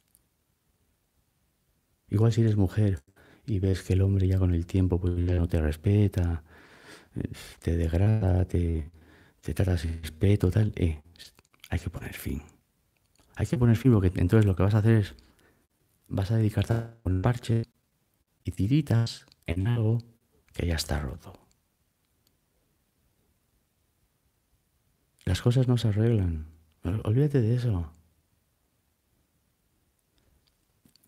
[2.13, 3.03] Igual si eres mujer
[3.47, 6.45] y ves que el hombre ya con el tiempo pues ya no te respeta,
[7.61, 8.91] te degrada, te,
[9.41, 11.01] te trata sin respeto, tal, eh,
[11.71, 12.43] hay que poner fin.
[13.35, 15.15] Hay que poner fin porque entonces lo que vas a hacer es,
[16.07, 17.63] vas a dedicarte a un parche
[18.45, 19.97] y tiritas en algo
[20.53, 21.33] que ya está roto.
[25.25, 26.47] Las cosas no se arreglan.
[27.05, 27.91] Olvídate de eso.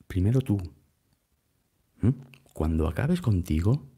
[0.06, 0.58] Primero tú,
[2.52, 3.88] Cuando acabes contigo,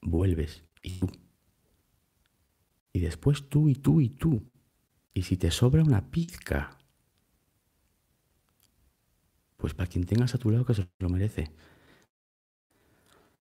[0.00, 1.10] vuelves y tú.
[2.92, 4.50] Y después tú y tú y tú.
[5.12, 6.78] Y si te sobra una pizca,
[9.56, 11.50] pues para quien tengas a tu lado que se lo merece.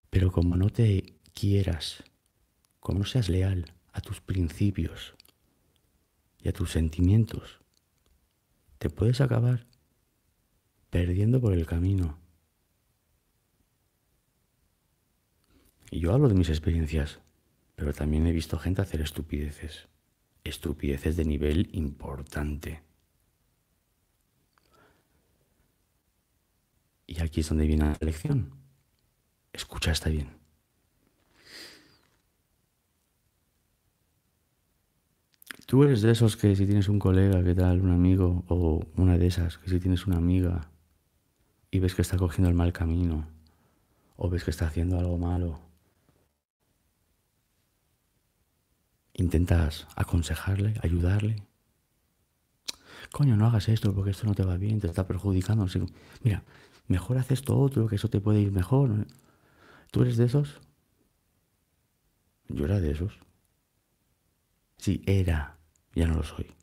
[0.10, 2.04] Pero como no te quieras,
[2.80, 5.16] como no seas leal a tus principios
[6.40, 7.60] y a tus sentimientos,
[8.78, 9.68] te puedes acabar
[10.94, 12.20] perdiendo por el camino.
[15.90, 17.20] Y yo hablo de mis experiencias,
[17.76, 19.88] pero también he visto gente hacer estupideces,
[20.44, 22.84] estupideces de nivel importante.
[27.08, 28.54] Y aquí es donde viene la lección.
[29.52, 30.30] Escucha, está bien.
[35.66, 37.82] Tú eres de esos que si tienes un colega, ¿qué tal?
[37.82, 40.70] Un amigo, o una de esas, que si tienes una amiga
[41.74, 43.28] y ves que está cogiendo el mal camino,
[44.16, 45.60] o ves que está haciendo algo malo,
[49.14, 51.48] intentas aconsejarle, ayudarle.
[53.12, 55.66] Coño, no hagas esto porque esto no te va bien, te está perjudicando.
[56.22, 56.44] Mira,
[56.88, 59.08] mejor haz esto otro, que eso te puede ir mejor.
[59.90, 60.62] ¿Tú eres de esos?
[62.50, 63.18] Yo era de esos.
[64.78, 65.58] Sí, era,
[65.96, 66.54] ya no lo soy.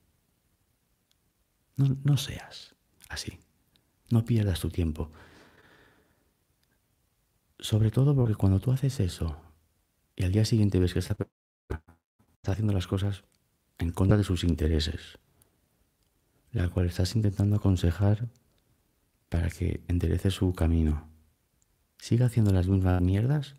[1.74, 2.76] No, no seas
[3.08, 3.40] así.
[4.10, 5.10] No pierdas tu tiempo.
[7.58, 9.36] Sobre todo porque cuando tú haces eso
[10.16, 11.82] y al día siguiente ves que esa persona
[12.36, 13.24] está haciendo las cosas
[13.78, 15.18] en contra de sus intereses,
[16.52, 18.28] la cual estás intentando aconsejar
[19.28, 21.08] para que enderece su camino,
[21.98, 23.56] siga haciendo las mismas mierdas,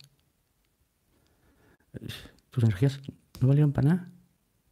[2.49, 2.99] tus energías
[3.39, 4.11] no valieron para nada.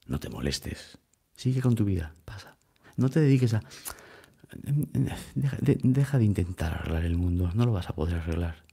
[0.05, 0.97] No te molestes.
[1.36, 2.15] Sigue con tu vida.
[2.25, 2.57] Pasa.
[2.97, 3.61] No te dediques a...
[4.51, 7.51] Deja de, intentar arreglar el mundo.
[7.53, 8.63] No lo vas a poder arreglar.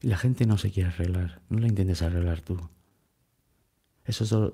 [0.00, 2.70] La gente no se quiere arreglar, no la intentes arreglar tú.
[4.04, 4.52] Eso solo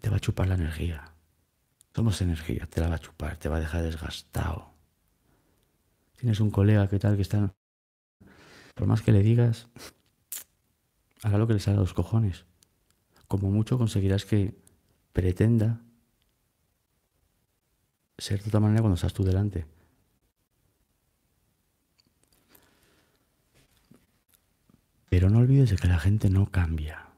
[0.00, 1.12] te va a chupar la energía.
[1.94, 4.72] Somos energía, te la va a chupar, te va a dejar desgastado.
[6.16, 7.52] Tienes un colega que tal que está...
[8.74, 9.68] Por más que le digas,
[11.22, 12.46] haga lo que le salga a los cojones.
[13.26, 14.56] Como mucho conseguirás que
[15.12, 15.80] pretenda
[18.22, 19.66] ser de otra manera cuando estás tú delante.
[25.10, 27.08] Pero no olvides de que la gente no cambia.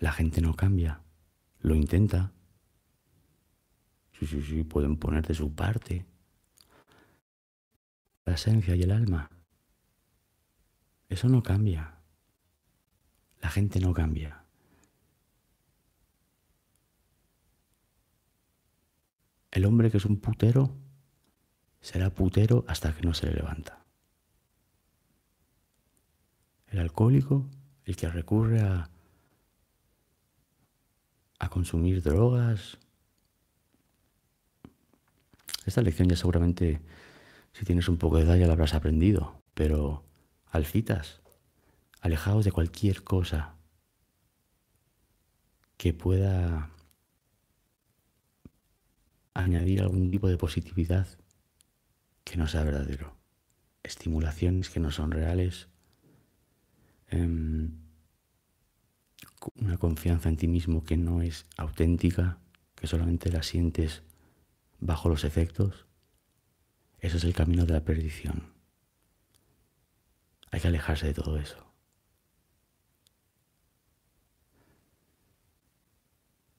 [0.00, 1.00] La gente no cambia.
[1.60, 2.32] Lo intenta.
[4.18, 6.04] Sí, sí, sí, pueden poner de su parte.
[8.24, 9.30] La esencia y el alma.
[11.08, 11.94] Eso no cambia.
[13.40, 14.39] La gente no cambia.
[19.50, 20.76] El hombre que es un putero
[21.80, 23.84] será putero hasta que no se le levanta.
[26.68, 27.46] El alcohólico,
[27.84, 28.90] el que recurre a,
[31.40, 32.78] a consumir drogas.
[35.66, 36.80] Esta lección ya seguramente,
[37.52, 40.04] si tienes un poco de edad, ya la habrás aprendido, pero
[40.52, 41.20] alcitas,
[42.00, 43.56] alejados de cualquier cosa
[45.76, 46.70] que pueda
[49.44, 51.06] añadir algún tipo de positividad
[52.24, 53.16] que no sea verdadero.
[53.82, 55.68] Estimulaciones que no son reales
[57.10, 57.72] Em,
[59.56, 62.38] una confianza en ti mismo que no es auténtica,
[62.76, 64.02] que solamente la sientes
[64.78, 65.86] bajo los efectos,
[67.00, 68.52] eso es el camino de la perdición.
[70.52, 71.66] Hay que alejarse de todo eso.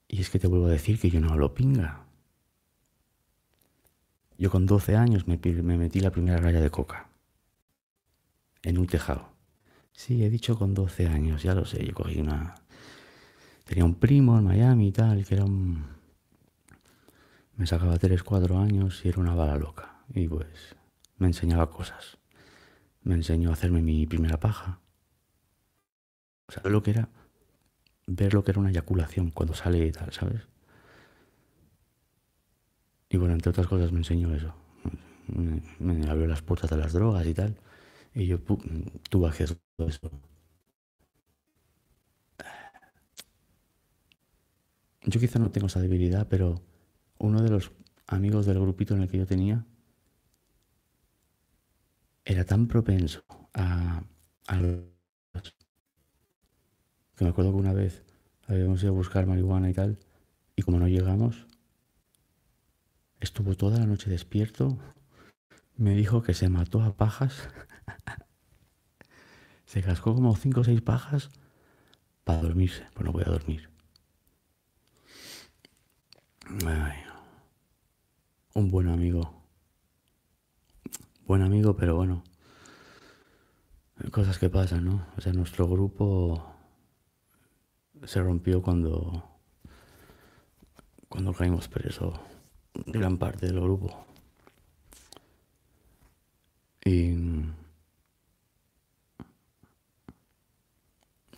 [0.07, 2.05] Y es que te vuelvo a decir que yo no hablo pinga.
[4.41, 7.11] Yo con 12 años me, me metí la primera raya de coca
[8.63, 9.29] en un tejado.
[9.91, 11.85] Sí, he dicho con 12 años, ya lo sé.
[11.85, 12.55] Yo cogí una.
[13.65, 15.85] Tenía un primo en Miami y tal, que era un.
[17.55, 20.03] Me sacaba 3, 4 años y era una bala loca.
[20.11, 20.75] Y pues
[21.19, 22.17] me enseñaba cosas.
[23.03, 24.79] Me enseñó a hacerme mi primera paja.
[26.47, 27.09] O sea, lo que era.
[28.07, 30.50] Ver lo que era una eyaculación cuando sale y tal, ¿sabes?
[33.11, 34.53] Y bueno, entre otras cosas me enseñó eso.
[35.79, 37.57] Me, abrió las puertas de las drogas y tal.
[38.13, 38.39] Y yo
[39.09, 40.09] tuve acceso a eso.
[45.03, 46.61] Yo quizá no tengo esa debilidad, pero
[47.17, 47.71] uno de los
[48.07, 49.65] amigos del grupito en el que yo tenía
[52.23, 54.03] era tan propenso a,
[54.47, 54.59] a
[57.15, 58.03] que me acuerdo que una vez
[58.47, 59.99] habíamos ido a buscar marihuana y tal,
[60.55, 61.47] y como no llegamos,
[63.21, 64.77] estuvo toda la noche despierto,
[65.77, 67.49] me dijo que se mató a pajas
[69.65, 71.29] se cascó como cinco o seis pajas
[72.25, 73.69] para dormirse, pues no voy a dormir.
[78.53, 79.33] un buen amigo.
[81.25, 82.23] Buen amigo, pero bueno.
[84.11, 85.07] Cosas que pasan, ¿no?
[85.15, 86.53] O sea, nuestro grupo
[88.03, 89.23] se rompió cuando
[91.07, 92.19] cuando caímos preso
[92.73, 94.05] gran parte del grupo.
[96.83, 97.15] Y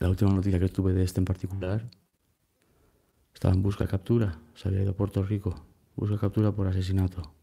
[0.03, 1.89] La última noticia que tuve de este en particular
[3.34, 4.38] estaba en busca de captura.
[4.53, 5.65] Se había ido a Puerto Rico.
[5.95, 7.34] Busca captura por asesinato.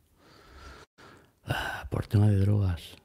[1.47, 2.99] Ah, por tema de drogas.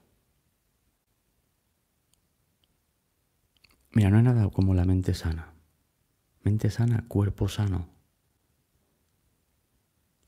[3.91, 5.53] Mira, no hay nada como la mente sana.
[6.43, 7.94] Mente sana, cuerpo sano.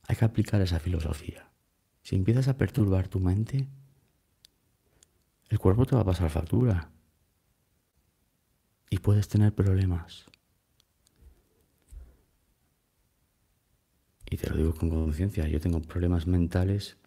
[0.07, 1.51] Hay que aplicar esa filosofía.
[2.01, 3.67] Si empiezas a perturbar tu mente,
[5.49, 6.89] el cuerpo te va a pasar factura.
[8.89, 10.25] Y puedes tener problemas.
[14.29, 16.97] Y te lo digo con conciencia, yo tengo problemas mentales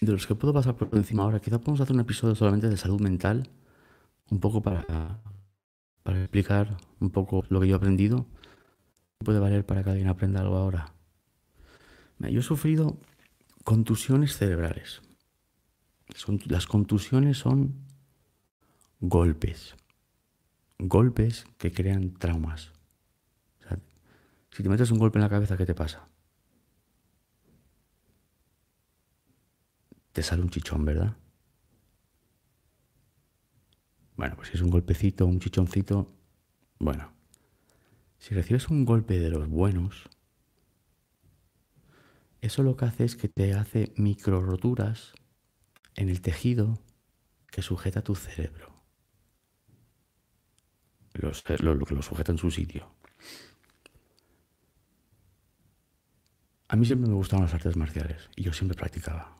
[0.00, 1.40] de los que puedo pasar por encima ahora.
[1.40, 3.50] Quizá podemos hacer un episodio solamente de salud mental,
[4.30, 5.20] un poco para,
[6.02, 8.26] para explicar un poco lo que yo he aprendido.
[9.24, 10.92] Puede valer para que alguien aprenda algo ahora.
[12.18, 12.98] Yo he sufrido
[13.64, 15.02] contusiones cerebrales.
[16.46, 17.74] las contusiones son
[19.00, 19.74] golpes.
[20.78, 22.72] Golpes que crean traumas.
[24.50, 26.08] si te metes un golpe en la cabeza, ¿qué te pasa?
[30.14, 31.16] te sale un chichón, ¿verdad?
[34.16, 36.08] Bueno, pues si es un golpecito, un chichoncito,
[36.78, 37.12] bueno,
[38.24, 40.08] si recibes un golpe de los buenos,
[42.40, 45.12] eso lo que hace es que te hace micro roturas
[45.94, 46.78] en el tejido
[47.50, 48.72] que sujeta tu cerebro.
[51.12, 51.32] Lo,
[51.74, 52.90] lo que lo sujeta en su sitio.
[56.68, 59.36] A mí siempre me gustaban las artes marciales y yo siempre practicaba.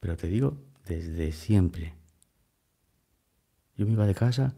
[0.00, 1.94] Pero te digo, desde siempre.
[3.76, 4.54] Yo me iba de casa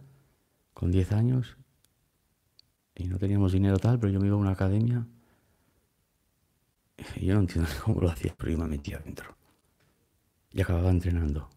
[0.73, 1.57] con 10 años
[2.95, 5.07] y no teníamos dinero tal, pero yo me iba a una academia
[7.17, 9.37] y yo no entiendo cómo lo hacía, pero yo me metía adentro.
[10.53, 11.51] Y acababa entrenando.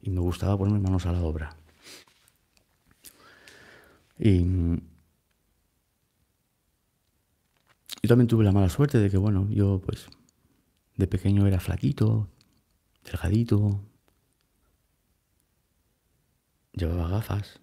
[0.00, 1.56] Y me gustaba ponerme manos a la obra.
[4.18, 4.44] Y
[8.02, 10.06] yo también tuve la mala suerte de que, bueno, yo pues
[10.96, 12.28] de pequeño era flaquito,
[13.04, 13.80] delgadito,
[16.72, 17.60] llevaba gafas.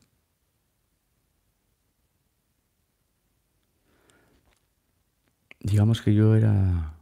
[5.69, 6.95] Digamos que yo era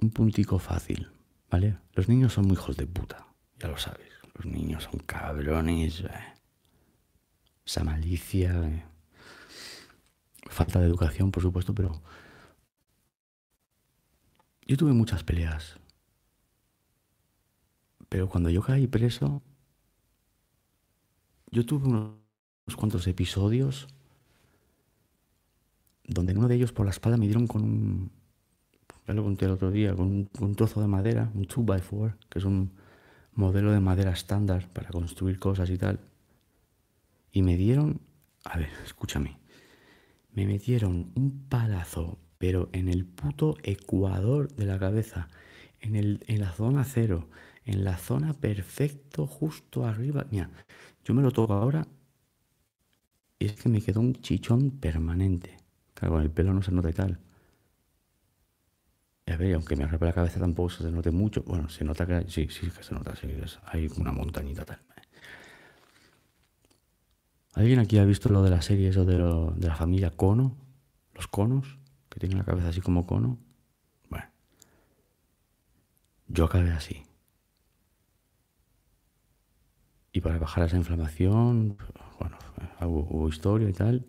[0.00, 1.10] un puntico fácil,
[1.50, 1.78] ¿vale?
[1.94, 3.26] Los niños son muy hijos de puta,
[3.58, 4.08] ya lo sabes.
[4.34, 6.00] Los niños son cabrones.
[6.00, 6.10] Eh.
[7.66, 8.68] Esa malicia.
[8.68, 8.84] Eh.
[10.48, 12.02] Falta de educación, por supuesto, pero...
[14.66, 15.80] Yo tuve muchas peleas
[18.10, 19.40] pero cuando yo caí preso,
[21.52, 22.16] yo tuve unos,
[22.76, 23.86] cuantos episodios
[26.12, 28.10] donde uno de ellos por la espalda me dieron con un,
[29.06, 32.44] ya lo conté el otro día, con un, trozo de madera, un 2x4, que es
[32.44, 32.72] un
[33.34, 36.00] modelo de madera estándar para construir cosas y tal.
[37.32, 38.00] Y me dieron,
[38.44, 39.38] a ver, escúchame,
[40.32, 45.28] me metieron un palazo, pero en el puto ecuador de la cabeza,
[45.80, 47.28] en, el, en la zona cero
[47.64, 50.26] en la zona perfecto, justo arriba.
[50.30, 50.50] Mira,
[51.04, 51.86] yo me lo toco ahora
[53.38, 55.56] y es que me quedó un chichón permanente.
[56.08, 57.18] Con el pelo no se nota y tal.
[59.26, 61.42] Y a ver, aunque me arrepe la cabeza tampoco se note mucho.
[61.42, 63.28] Bueno, se nota que sí, sí que se nota, sí,
[63.66, 64.80] hay una montañita tal.
[67.54, 70.56] ¿Alguien aquí ha visto lo de la serie, eso de, de la familia Cono?
[71.14, 71.78] Los conos,
[72.08, 73.38] que tienen la cabeza así como cono.
[74.08, 74.26] Bueno,
[76.28, 77.04] yo acabé así.
[80.12, 81.76] Y para bajar esa inflamación,
[82.18, 82.36] bueno,
[82.80, 84.06] hubo, historia y tal.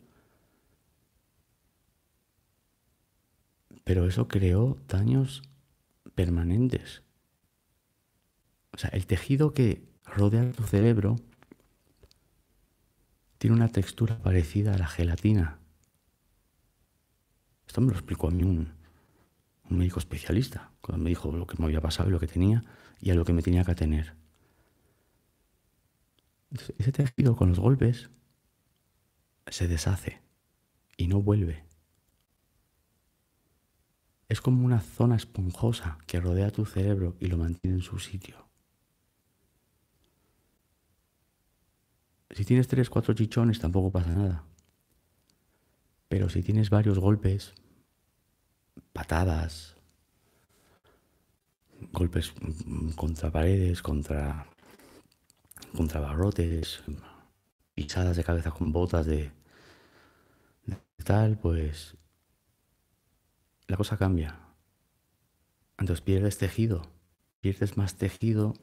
[3.91, 5.41] Pero eso creó daños
[6.15, 7.03] permanentes.
[8.72, 11.18] O sea, el tejido que rodea tu cerebro
[13.38, 15.59] tiene una textura parecida a la gelatina.
[17.68, 18.72] Esto me lo explicó a mí un,
[19.68, 22.63] médico especialista, cuando me dijo lo que me había pasado y lo que tenía
[23.01, 24.15] y a lo que me tenía que atener.
[26.77, 28.09] Ese tejido con los golpes
[29.47, 30.22] se deshace
[30.95, 31.70] y no vuelve.
[34.31, 38.47] Es como una zona esponjosa que rodea tu cerebro y lo mantiene en su sitio.
[42.29, 44.45] Si tienes tres, cuatro chichones tampoco pasa nada.
[46.07, 47.53] Pero si tienes varios golpes,
[48.93, 49.75] patadas,
[51.91, 52.33] golpes
[52.95, 54.47] contra paredes, contra
[55.75, 56.81] contra barrotes,
[57.75, 59.29] pisadas de cabeza con botas de,
[61.03, 61.97] tal, pues
[63.72, 64.38] la cosa cambia.
[65.77, 66.91] Entonces pierdes tejido,
[67.39, 68.53] pierdes más tejido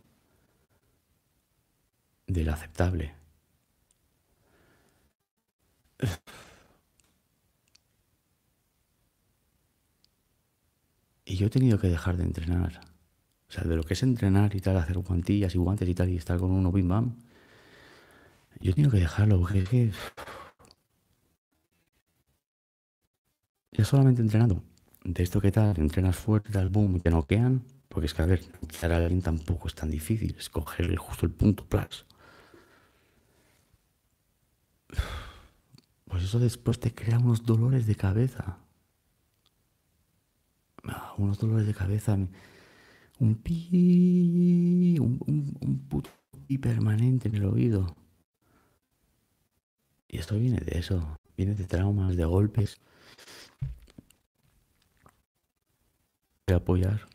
[2.26, 3.14] del aceptable.
[11.24, 12.80] Y yo he tenido que dejar de entrenar.
[13.48, 16.10] O sea, de lo que es entrenar y tal, hacer guantillas y guantes y tal,
[16.10, 17.16] y estar con uno bim bam.
[18.60, 19.92] Yo tengo que dejarlo, porque es que.
[23.72, 24.62] Ya solamente entrenando.
[25.04, 28.26] De esto que tal, entrenas fuerte, tal, boom, y te noquean, Porque es que, a
[28.26, 32.04] ver, quitar a alguien tampoco es tan difícil, escoger justo el punto plus.
[36.06, 38.58] Pues eso después te crea unos dolores de cabeza.
[40.84, 42.16] Ah, unos dolores de cabeza.
[43.18, 44.96] Un pi.
[45.00, 45.20] Un,
[45.60, 46.10] un, puto
[46.46, 47.94] pi permanente en el oído.
[50.08, 51.18] Y esto viene de eso.
[51.36, 52.80] Viene de traumas, de golpes.
[56.48, 57.06] De apoyar.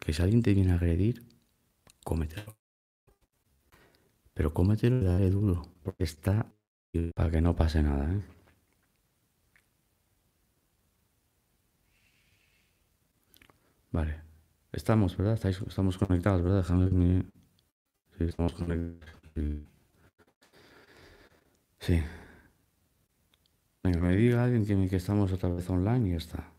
[0.00, 1.24] Que si alguien te viene a agredir,
[2.04, 2.56] cómetelo.
[4.34, 5.66] Pero cómetelo y dale duro.
[5.82, 6.46] Porque está
[7.16, 8.22] para que no pase nada, ¿eh?
[13.90, 14.20] Vale.
[14.70, 15.44] Estamos, ¿verdad?
[15.44, 16.60] estamos conectados, ¿verdad?
[18.20, 19.16] Estamos conectados.
[21.80, 22.00] Sí.
[23.82, 26.57] Venga, me diga alguien que, que estamos otra vez online y ya está.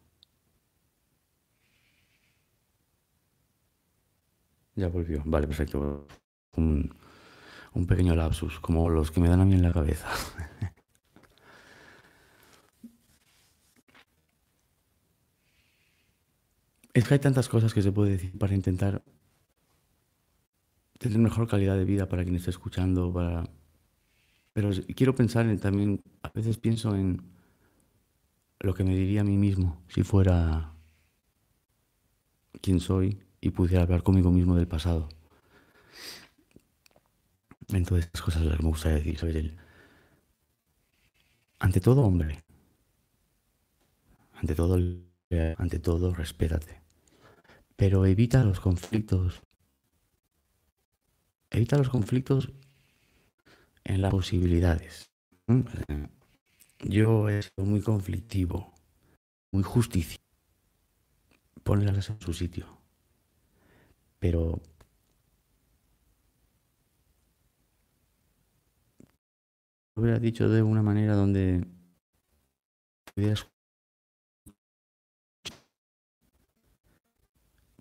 [4.79, 5.21] Ya volvió.
[5.25, 6.07] Vale, perfecto.
[6.55, 6.89] Un,
[7.85, 10.07] pequeño lapsus, como los que me dan a mí en la cabeza.
[16.93, 19.03] es que hay tantas cosas que se puede decir para intentar
[20.97, 23.49] tener mejor calidad de vida para quien esté escuchando, para...
[24.53, 27.21] Pero quiero pensar en también, a veces pienso en
[28.59, 30.73] lo que me diría a mí mismo si fuera
[32.61, 35.09] quien soy y pudiera hablar conmigo mismo del pasado.
[37.69, 39.57] Entonces, estas cosas las me gusta decir él.
[41.59, 42.43] Ante todo, hombre.
[44.33, 44.77] Ante todo,
[45.57, 46.81] ante todo, respétate.
[47.75, 49.41] Pero evita los conflictos.
[51.51, 52.51] Evita los conflictos
[53.83, 55.09] en las posibilidades.
[56.79, 58.73] Yo he sido muy conflictivo,
[59.51, 60.19] muy justicia.
[61.63, 62.78] Ponlas en su sitio.
[64.19, 64.61] Pero
[69.95, 71.65] hubiera dicho de una manera donde
[73.13, 73.47] pudieras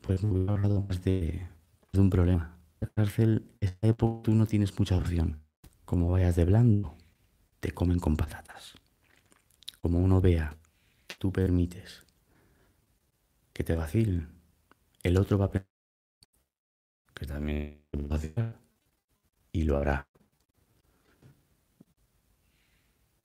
[0.08, 1.46] pues me hubiera hablado más de,
[1.92, 2.56] un problema.
[2.80, 5.42] La cárcel, esta época tú no tienes mucha opción.
[5.84, 6.96] Como vayas de blando,
[7.60, 8.72] te comen con patatas.
[9.82, 10.56] Como uno vea,
[11.18, 12.06] tú permites
[13.52, 14.30] que te vacilen,
[15.02, 15.67] el otro va a
[17.18, 17.82] que también
[19.52, 20.06] y lo hará.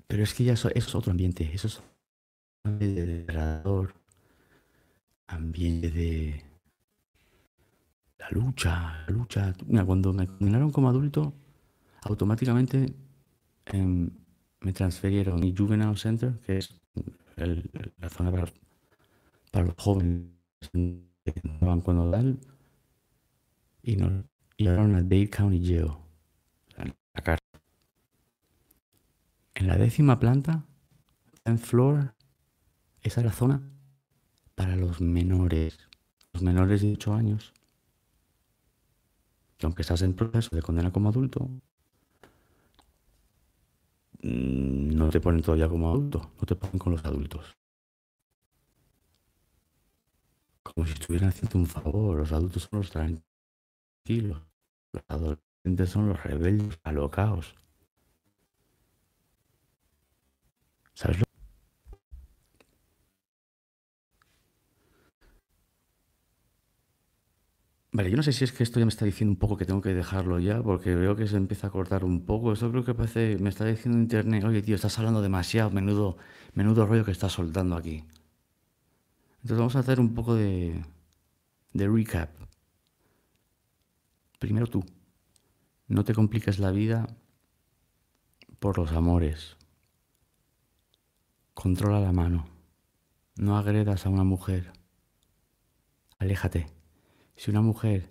[0.08, 1.84] Pero es que ya eso, es otro ambiente, eso es
[2.64, 3.94] ambiente de degradador,
[5.28, 6.44] ambiente de
[8.20, 9.54] la lucha, la lucha.
[9.66, 11.34] Mira, cuando me condenaron como adulto,
[12.04, 12.94] automáticamente
[13.66, 14.10] em,
[14.62, 16.80] me transfirieron a mi Juvenile Center, que es
[17.36, 20.30] la zona para, los jóvenes
[20.72, 21.42] que
[21.84, 22.40] cuando dan,
[23.84, 24.26] y nos
[24.58, 25.92] llevaron a Dade County Jail,
[26.78, 27.62] la cárcel.
[29.56, 30.66] En la décima planta,
[31.46, 32.16] en floor,
[33.02, 33.62] esa es la zona
[34.56, 35.78] para los menores,
[36.32, 37.54] los menores de 8 años.
[39.58, 41.50] Que aunque estás en proceso de condena como adulto,
[44.24, 47.56] mm, no te ponen todavía como adulto, no te ponen con los adultos.
[50.64, 53.33] Como si estuvieran haciendo un favor, los adultos son los tranquilos,
[54.06, 54.42] los
[55.08, 57.56] adolescentes son los rebeldes, alocados.
[60.94, 61.26] ¿Sabes lo?
[67.94, 69.66] Vale, yo no sé si es que esto ya me está diciendo un poco que
[69.66, 72.52] tengo que dejarlo ya, porque veo que se empieza a cortar un poco.
[72.52, 76.18] Eso creo que parece, me está diciendo internet, oye tío, estás hablando demasiado, menudo,
[76.56, 78.04] menudo rollo que estás soltando aquí.
[79.42, 80.82] Entonces vamos a hacer un poco de,
[81.74, 82.32] de recap.
[84.44, 84.84] Primero tú,
[85.88, 87.08] no te compliques la vida
[88.60, 89.56] por los amores.
[91.54, 92.50] Controla la mano.
[93.38, 94.74] No agredas a una mujer.
[96.20, 96.68] Aléjate.
[97.38, 98.10] Si una mujer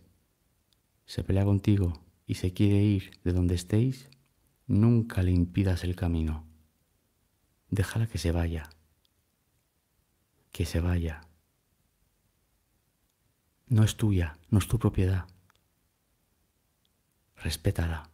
[1.05, 4.09] se pelea contigo y se quiere ir de donde estéis,
[4.67, 6.47] nunca le impidas el camino.
[7.69, 8.71] Déjala que se vaya.
[10.51, 11.21] Que se vaya.
[13.67, 15.27] No es tuya, no es tu propiedad.
[17.43, 18.09] Respétala.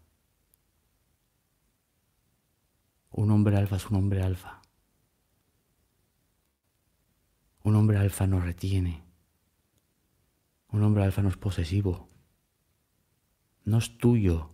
[3.11, 4.63] Un hombre alfa es un hombre alfa.
[7.63, 9.03] Un hombre alfa no retiene.
[10.71, 12.09] Un hombre alfa no es posesivo.
[13.65, 14.51] No es tuyo.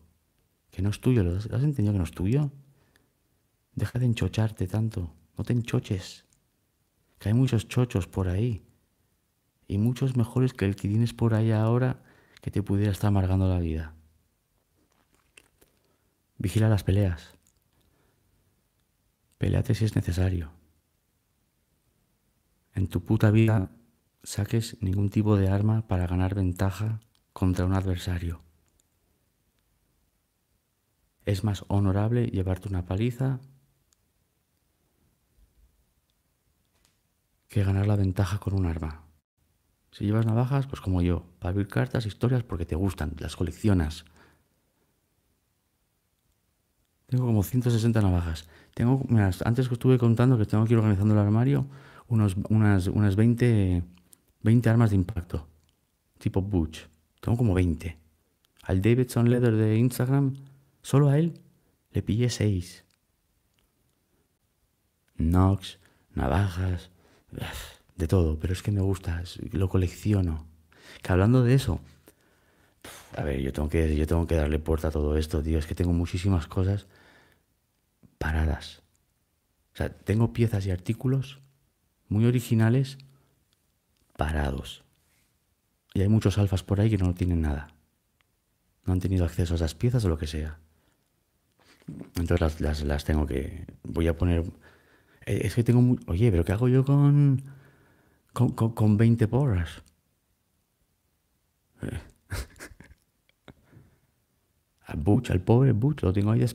[0.70, 1.22] Que no es tuyo.
[1.22, 2.50] ¿Lo has, entendido que no es tuyo?
[3.74, 5.14] Deja de enchocharte tanto.
[5.38, 6.24] No te enchoches.
[7.18, 8.66] Que hay muchos chochos por ahí.
[9.68, 12.02] Y muchos mejores que el que tienes por ahí ahora
[12.40, 13.94] que te pudiera estar amargando la vida.
[16.44, 17.38] Vigila las peleas.
[19.38, 20.52] Peleate si es necesario.
[22.74, 23.70] En tu puta vida
[24.22, 27.00] saques ningún tipo de arma para ganar ventaja
[27.32, 28.42] contra un adversario.
[31.24, 33.40] Es más honorable llevarte una paliza
[37.48, 39.06] que ganar la ventaja con un arma.
[39.92, 44.04] Si llevas navajas, pues como yo, para abrir cartas, historias, porque te gustan, las coleccionas.
[47.14, 48.44] Tengo como 160 navajas.
[48.74, 49.06] Tengo,
[49.44, 51.64] antes que estuve contando que tengo que ir organizando el armario,
[52.08, 53.84] unos, unas, unas 20,
[54.42, 55.46] 20 armas de impacto,
[56.18, 56.88] tipo Butch.
[57.20, 57.96] Tengo como 20.
[58.64, 60.34] Al Davidson Leather de Instagram,
[60.82, 61.38] solo a él,
[61.92, 62.84] le pillé 6.
[65.18, 65.78] Nox,
[66.16, 66.90] navajas,
[67.94, 69.22] de todo, pero es que me gusta,
[69.52, 70.48] lo colecciono.
[71.00, 71.78] Que hablando de eso,
[73.16, 75.60] a ver, yo tengo que, yo tengo que darle puerta a todo esto, tío.
[75.60, 76.88] Es que tengo muchísimas cosas
[78.24, 78.80] paradas.
[79.74, 81.42] O sea, tengo piezas y artículos
[82.08, 82.96] muy originales
[84.16, 84.82] parados.
[85.92, 87.68] Y hay muchos alfas por ahí que no tienen nada.
[88.86, 90.58] No han tenido acceso a esas piezas o lo que sea.
[92.16, 93.66] Entonces las, las, tengo que...
[93.82, 94.42] Voy a poner...
[95.26, 95.98] Eh, es que tengo...
[96.06, 97.42] Oye, pero ¿qué hago yo con
[98.32, 99.82] con, con, 20 porras.
[101.82, 102.00] Eh.
[104.86, 106.40] al Butch, al pobre Butch, lo tengo ahí.
[106.40, 106.48] El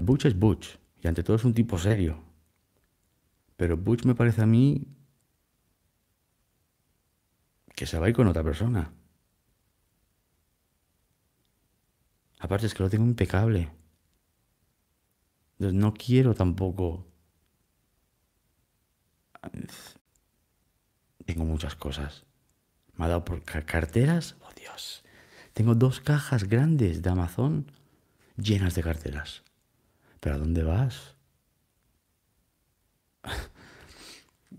[0.00, 2.22] Butch es Butch, y ante todo es un tipo serio.
[3.56, 4.86] Pero Butch me parece a mí
[7.74, 8.92] que se va a ir con otra persona.
[12.40, 13.70] Aparte es que lo tengo impecable.
[15.52, 17.06] Entonces no quiero tampoco
[21.24, 22.24] tengo muchas cosas.
[22.94, 24.36] Me ha dado por carteras.
[24.40, 25.04] Oh Dios.
[25.52, 27.70] Tengo dos cajas grandes de Amazon
[28.36, 29.44] llenas de carteras.
[30.22, 31.16] ¿Pero a dónde vas?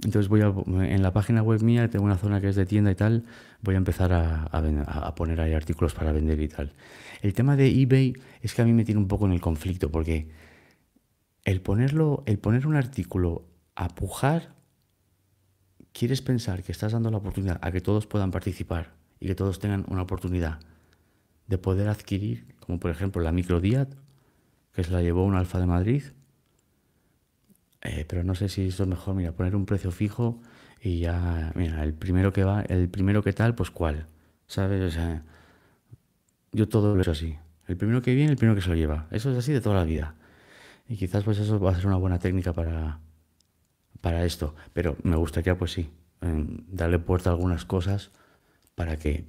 [0.04, 2.92] Entonces voy a, en la página web mía, tengo una zona que es de tienda
[2.92, 3.24] y tal,
[3.62, 6.74] voy a empezar a, poner ahí artículos para vender y tal.
[7.22, 9.90] El tema de eBay es que a mí me tiene un poco en el conflicto,
[9.90, 10.28] porque
[11.46, 14.56] el ponerlo, el poner un artículo a pujar
[15.94, 19.60] quieres pensar que estás dando la oportunidad a que todos puedan participar y que todos
[19.60, 20.60] tengan una oportunidad
[21.48, 24.03] de poder adquirir, como por ejemplo la microdiat,
[24.74, 26.04] que se la llevó un alfa de Madrid,
[27.82, 30.42] eh, pero no sé si eso es mejor, mira, poner un precio fijo
[30.82, 34.08] y ya, mira, el primero que va, el primero que tal, pues cuál,
[34.48, 34.82] ¿sabes?
[34.82, 35.24] O sea,
[36.52, 37.38] yo todo lo he hecho así.
[37.68, 39.08] El primero que viene, el primero que se lo lleva.
[39.12, 40.16] Eso es así de toda la vida.
[40.88, 43.00] Y quizás pues eso va a ser una buena técnica para,
[44.02, 45.90] para esto, pero me gustaría, pues sí,
[46.22, 48.12] darle puerta a algunas cosas
[48.76, 49.26] para que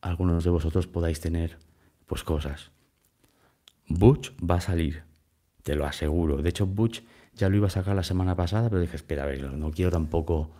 [0.00, 1.58] algunos de vosotros podáis tener,
[2.06, 2.70] pues cosas.
[3.88, 5.02] Butch va a salir,
[5.62, 6.42] te lo aseguro.
[6.42, 7.02] De hecho, Butch
[7.34, 9.90] ya lo iba a sacar la semana pasada, pero dije, espera, a ver, no quiero
[9.90, 10.50] tampoco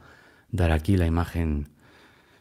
[0.51, 1.69] dar aquí la imagen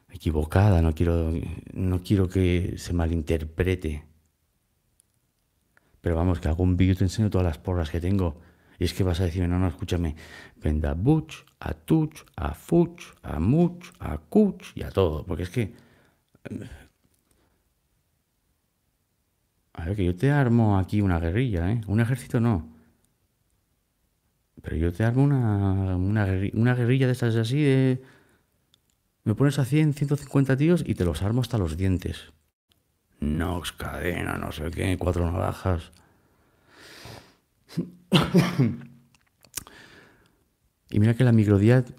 [0.10, 1.32] equivocada, no quiero,
[1.74, 4.06] no quiero que se malinterprete.
[6.02, 8.42] Pero vamos, que un vídeo te enseño todas las porras que tengo
[8.80, 10.16] y es que vas a decirme, no, no, escúchame,
[10.58, 15.26] venda Butch, a Tuch, a Fuch, a Much, a Kuch y a todo.
[15.26, 15.74] Porque es que...
[19.74, 21.82] A ver, que yo te armo aquí una guerrilla, ¿eh?
[21.88, 22.74] Un ejército no.
[24.62, 26.26] Pero yo te armo una, una,
[26.76, 28.02] guerrilla, de estas así de...
[29.26, 32.32] Me pones a 100, 150 tíos y te los armo hasta los dientes.
[33.20, 35.92] Nox, cadena, no sé qué, cuatro navajas.
[40.90, 41.90] y mira que la microdiat,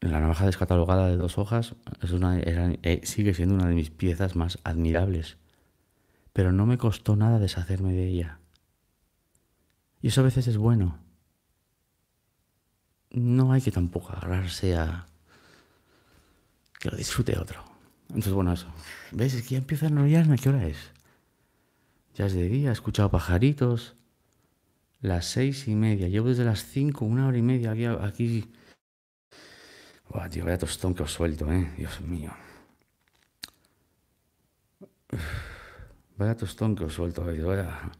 [0.00, 4.34] la navaja descatalogada de dos hojas, es una, eh, sigue siendo una de mis piezas
[4.34, 5.36] más admirables.
[6.36, 8.40] Pero no me costó nada deshacerme de ella.
[10.02, 10.98] Y eso a veces es bueno.
[13.08, 15.06] No hay que tampoco agarrarse a
[16.78, 17.64] que lo disfrute otro.
[18.08, 18.66] Entonces, bueno, eso.
[19.12, 19.32] ¿Ves?
[19.32, 20.36] Es que ya empieza a enrollarme.
[20.36, 20.76] ¿Qué hora es?
[22.16, 23.96] Ya es de día, he escuchado pajaritos.
[25.00, 26.06] Las seis y media.
[26.08, 27.86] Llevo desde las cinco, una hora y media aquí.
[27.86, 28.52] aquí.
[30.10, 31.72] Buah, tío, vaya tostón que os suelto, eh.
[31.78, 32.30] Dios mío.
[36.16, 37.92] Vaya tostón que os suelto, vaya,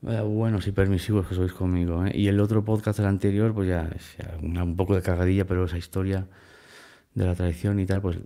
[0.00, 2.12] vaya buenos y permisivos que sois conmigo, eh.
[2.14, 3.90] Y el otro podcast, el anterior, pues ya,
[4.42, 6.26] un poco de cagadilla, pero esa historia
[7.14, 8.18] de la traición y tal, pues,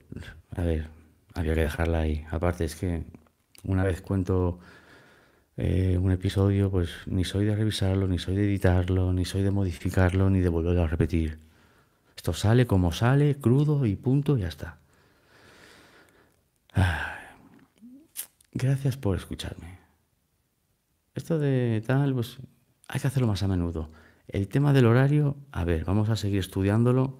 [0.55, 0.89] a ver,
[1.35, 2.25] había que dejarla ahí.
[2.31, 3.03] Aparte, es que
[3.65, 4.61] una vez cuento
[5.57, 9.51] eh, un episodio, pues ni soy de revisarlo, ni soy de editarlo, ni soy de
[9.51, 11.39] modificarlo, ni de volverlo a repetir.
[12.16, 14.79] Esto sale como sale, crudo y punto, y ya está.
[18.55, 19.79] Gracias por escucharme.
[21.15, 22.39] Esto de tal, pues
[22.89, 23.91] hay que hacerlo más a menudo.
[24.29, 27.19] El tema del horario, a ver, vamos a seguir estudiándolo.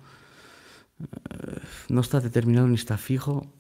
[1.01, 1.59] Eh,
[1.89, 3.53] no está determinado ni está fijo.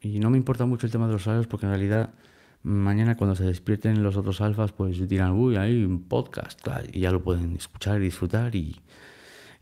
[0.00, 2.14] Y no me importa mucho el tema de los horarios porque en realidad
[2.62, 6.60] mañana cuando se despierten los otros alfas, pues dirán, uy, hay un podcast,
[6.92, 8.80] y ya lo pueden escuchar y disfrutar y,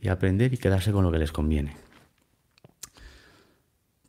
[0.08, 1.76] aprender y quedarse con lo que les conviene.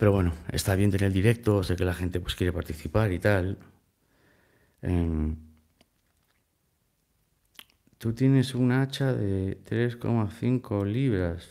[0.01, 3.19] Pero bueno, está bien tener el directo, sé que la gente pues quiere participar y
[3.19, 3.59] tal.
[4.81, 5.35] Em,
[7.99, 11.47] tú tienes un hacha de 3,5 libras.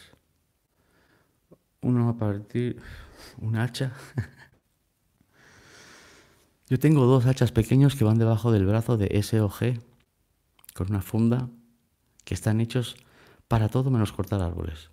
[1.83, 2.83] Uno a partir...
[3.39, 3.93] ¿Un hacha?
[6.69, 9.79] Yo tengo dos hachas pequeños que van debajo del brazo de SOG,
[10.75, 11.49] con una funda,
[12.25, 12.97] que están hechos
[13.47, 14.91] para todo menos cortar árboles.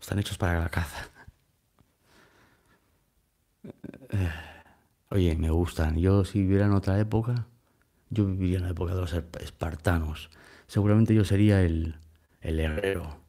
[0.00, 1.10] Están hechos para la caza.
[5.10, 5.98] Oye, me gustan.
[5.98, 7.46] Yo si viviera en otra época,
[8.10, 10.30] yo viviría en la época de los espartanos.
[10.66, 11.96] Seguramente yo sería el,
[12.40, 13.20] el herrero,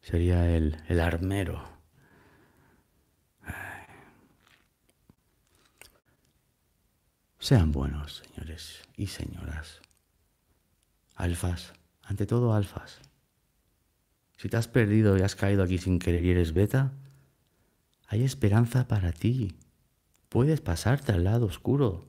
[0.00, 1.62] sería el, el armero.
[7.38, 9.80] Sean buenos, señores y señoras.
[11.14, 11.72] Alfas,
[12.02, 13.00] ante todo alfas.
[14.36, 16.92] Si te has perdido y has caído aquí sin querer y eres beta,
[18.06, 19.56] hay esperanza para ti.
[20.28, 22.08] Puedes pasarte al lado oscuro.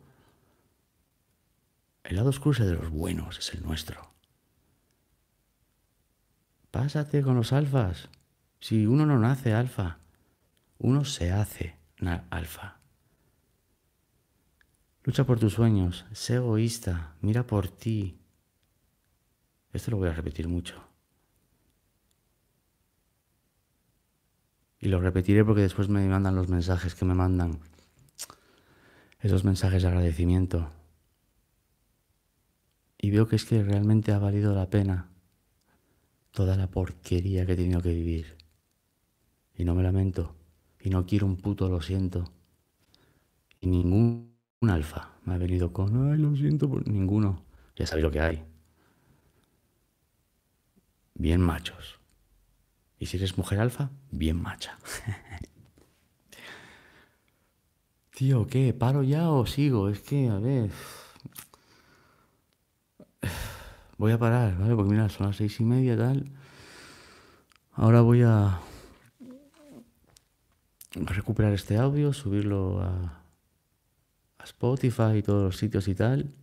[2.03, 4.14] El lado oscuro es de los buenos, es el nuestro.
[6.72, 8.10] Pásate con los alfas.
[8.60, 9.99] Si uno no nace alfa,
[10.78, 11.78] uno se hace
[12.30, 12.80] alfa.
[15.03, 18.19] Lucha por tus sueños, sé egoísta, mira por ti.
[19.72, 20.86] Esto lo voy a repetir mucho.
[24.79, 27.59] Y lo repetiré porque después me mandan los mensajes que me mandan.
[29.19, 30.69] Esos mensajes de agradecimiento.
[32.97, 35.09] Y veo que es que realmente ha valido la pena
[36.31, 38.37] toda la porquería que he tenido que vivir.
[39.55, 40.35] Y no me lamento.
[40.79, 42.31] Y no quiero un puto lo siento.
[43.59, 45.11] Y ningún un alfa.
[45.25, 47.43] Me ha venido con, ay, lo siento por ninguno.
[47.75, 48.43] Ya sabéis lo que hay.
[51.15, 51.97] Bien machos.
[52.99, 54.78] Y si eres mujer alfa, bien macha.
[58.11, 58.74] Tío, ¿qué?
[58.74, 59.90] ¿Paro ya o sigo?
[59.90, 60.72] Es que, a ver.
[63.98, 64.76] Voy a parar, ¿vale?
[64.76, 66.32] Porque mira, son las seis y media tal.
[67.74, 68.60] Ahora voy a
[70.95, 73.14] recuperar este audio, subirlo a,
[74.44, 76.34] Spotify y todos los sitios y tal.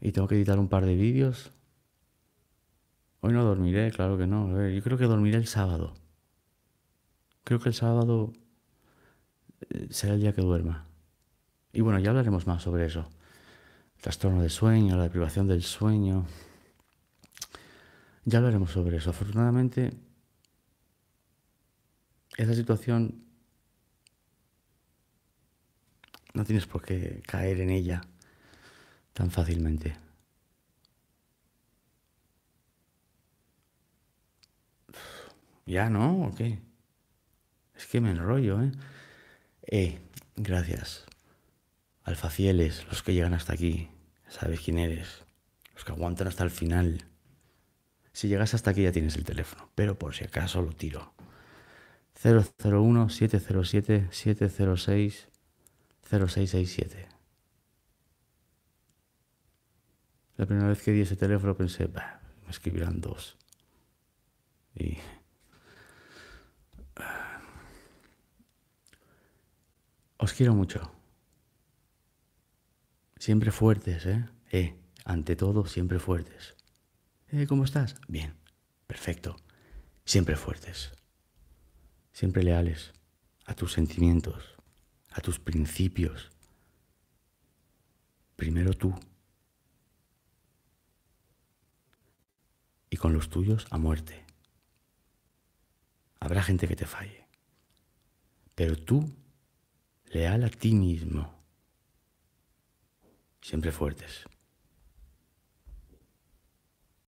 [0.00, 1.50] Y tengo que editar un par de vídeos.
[3.22, 4.68] Hoy no dormiré, claro que no.
[4.68, 5.94] Yo creo que dormiré el sábado.
[7.44, 8.34] Creo que el sábado
[9.70, 10.86] eh, será el día que duerma.
[11.72, 13.08] Y bueno, ya hablaremos más sobre eso.
[14.02, 16.26] Trastorno de sueño, la deprivación del sueño.
[18.26, 19.10] Ya hablaremos sobre eso.
[19.10, 19.96] Afortunadamente,
[22.36, 23.22] esa situación
[26.34, 28.00] No tienes por qué caer en ella
[29.12, 29.94] tan fácilmente.
[35.66, 36.26] ¿Ya no?
[36.26, 36.58] ¿O qué?
[37.74, 38.72] Es que me enrollo, ¿eh?
[39.66, 39.98] Eh,
[40.36, 41.04] gracias.
[42.04, 43.88] Alfacieles, los que llegan hasta aquí.
[44.28, 45.24] Sabes quién eres.
[45.74, 47.04] Los que aguantan hasta el final.
[48.12, 51.14] Si llegas hasta aquí ya tienes el teléfono, pero por si acaso lo tiro.
[52.22, 55.28] 001 707 706
[56.02, 57.08] 0667.
[60.36, 63.36] La primera vez que di ese teléfono pensé, bah, me escribirán dos.
[64.74, 64.98] Y...
[70.22, 70.88] Os quiero mucho.
[73.16, 74.24] Siempre fuertes, ¿eh?
[74.52, 76.54] Eh, ante todo, siempre fuertes.
[77.32, 77.96] Eh, ¿cómo estás?
[78.06, 78.32] Bien,
[78.86, 79.34] perfecto.
[80.04, 80.92] Siempre fuertes.
[82.12, 82.92] Siempre leales
[83.46, 84.54] a tus sentimientos,
[85.10, 86.30] a tus principios.
[88.36, 88.94] Primero tú.
[92.90, 94.24] Y con los tuyos a muerte.
[96.20, 97.26] Habrá gente que te falle.
[98.54, 99.12] Pero tú,
[100.12, 101.28] leal a ti mismo.
[103.40, 104.24] Siempre fuertes.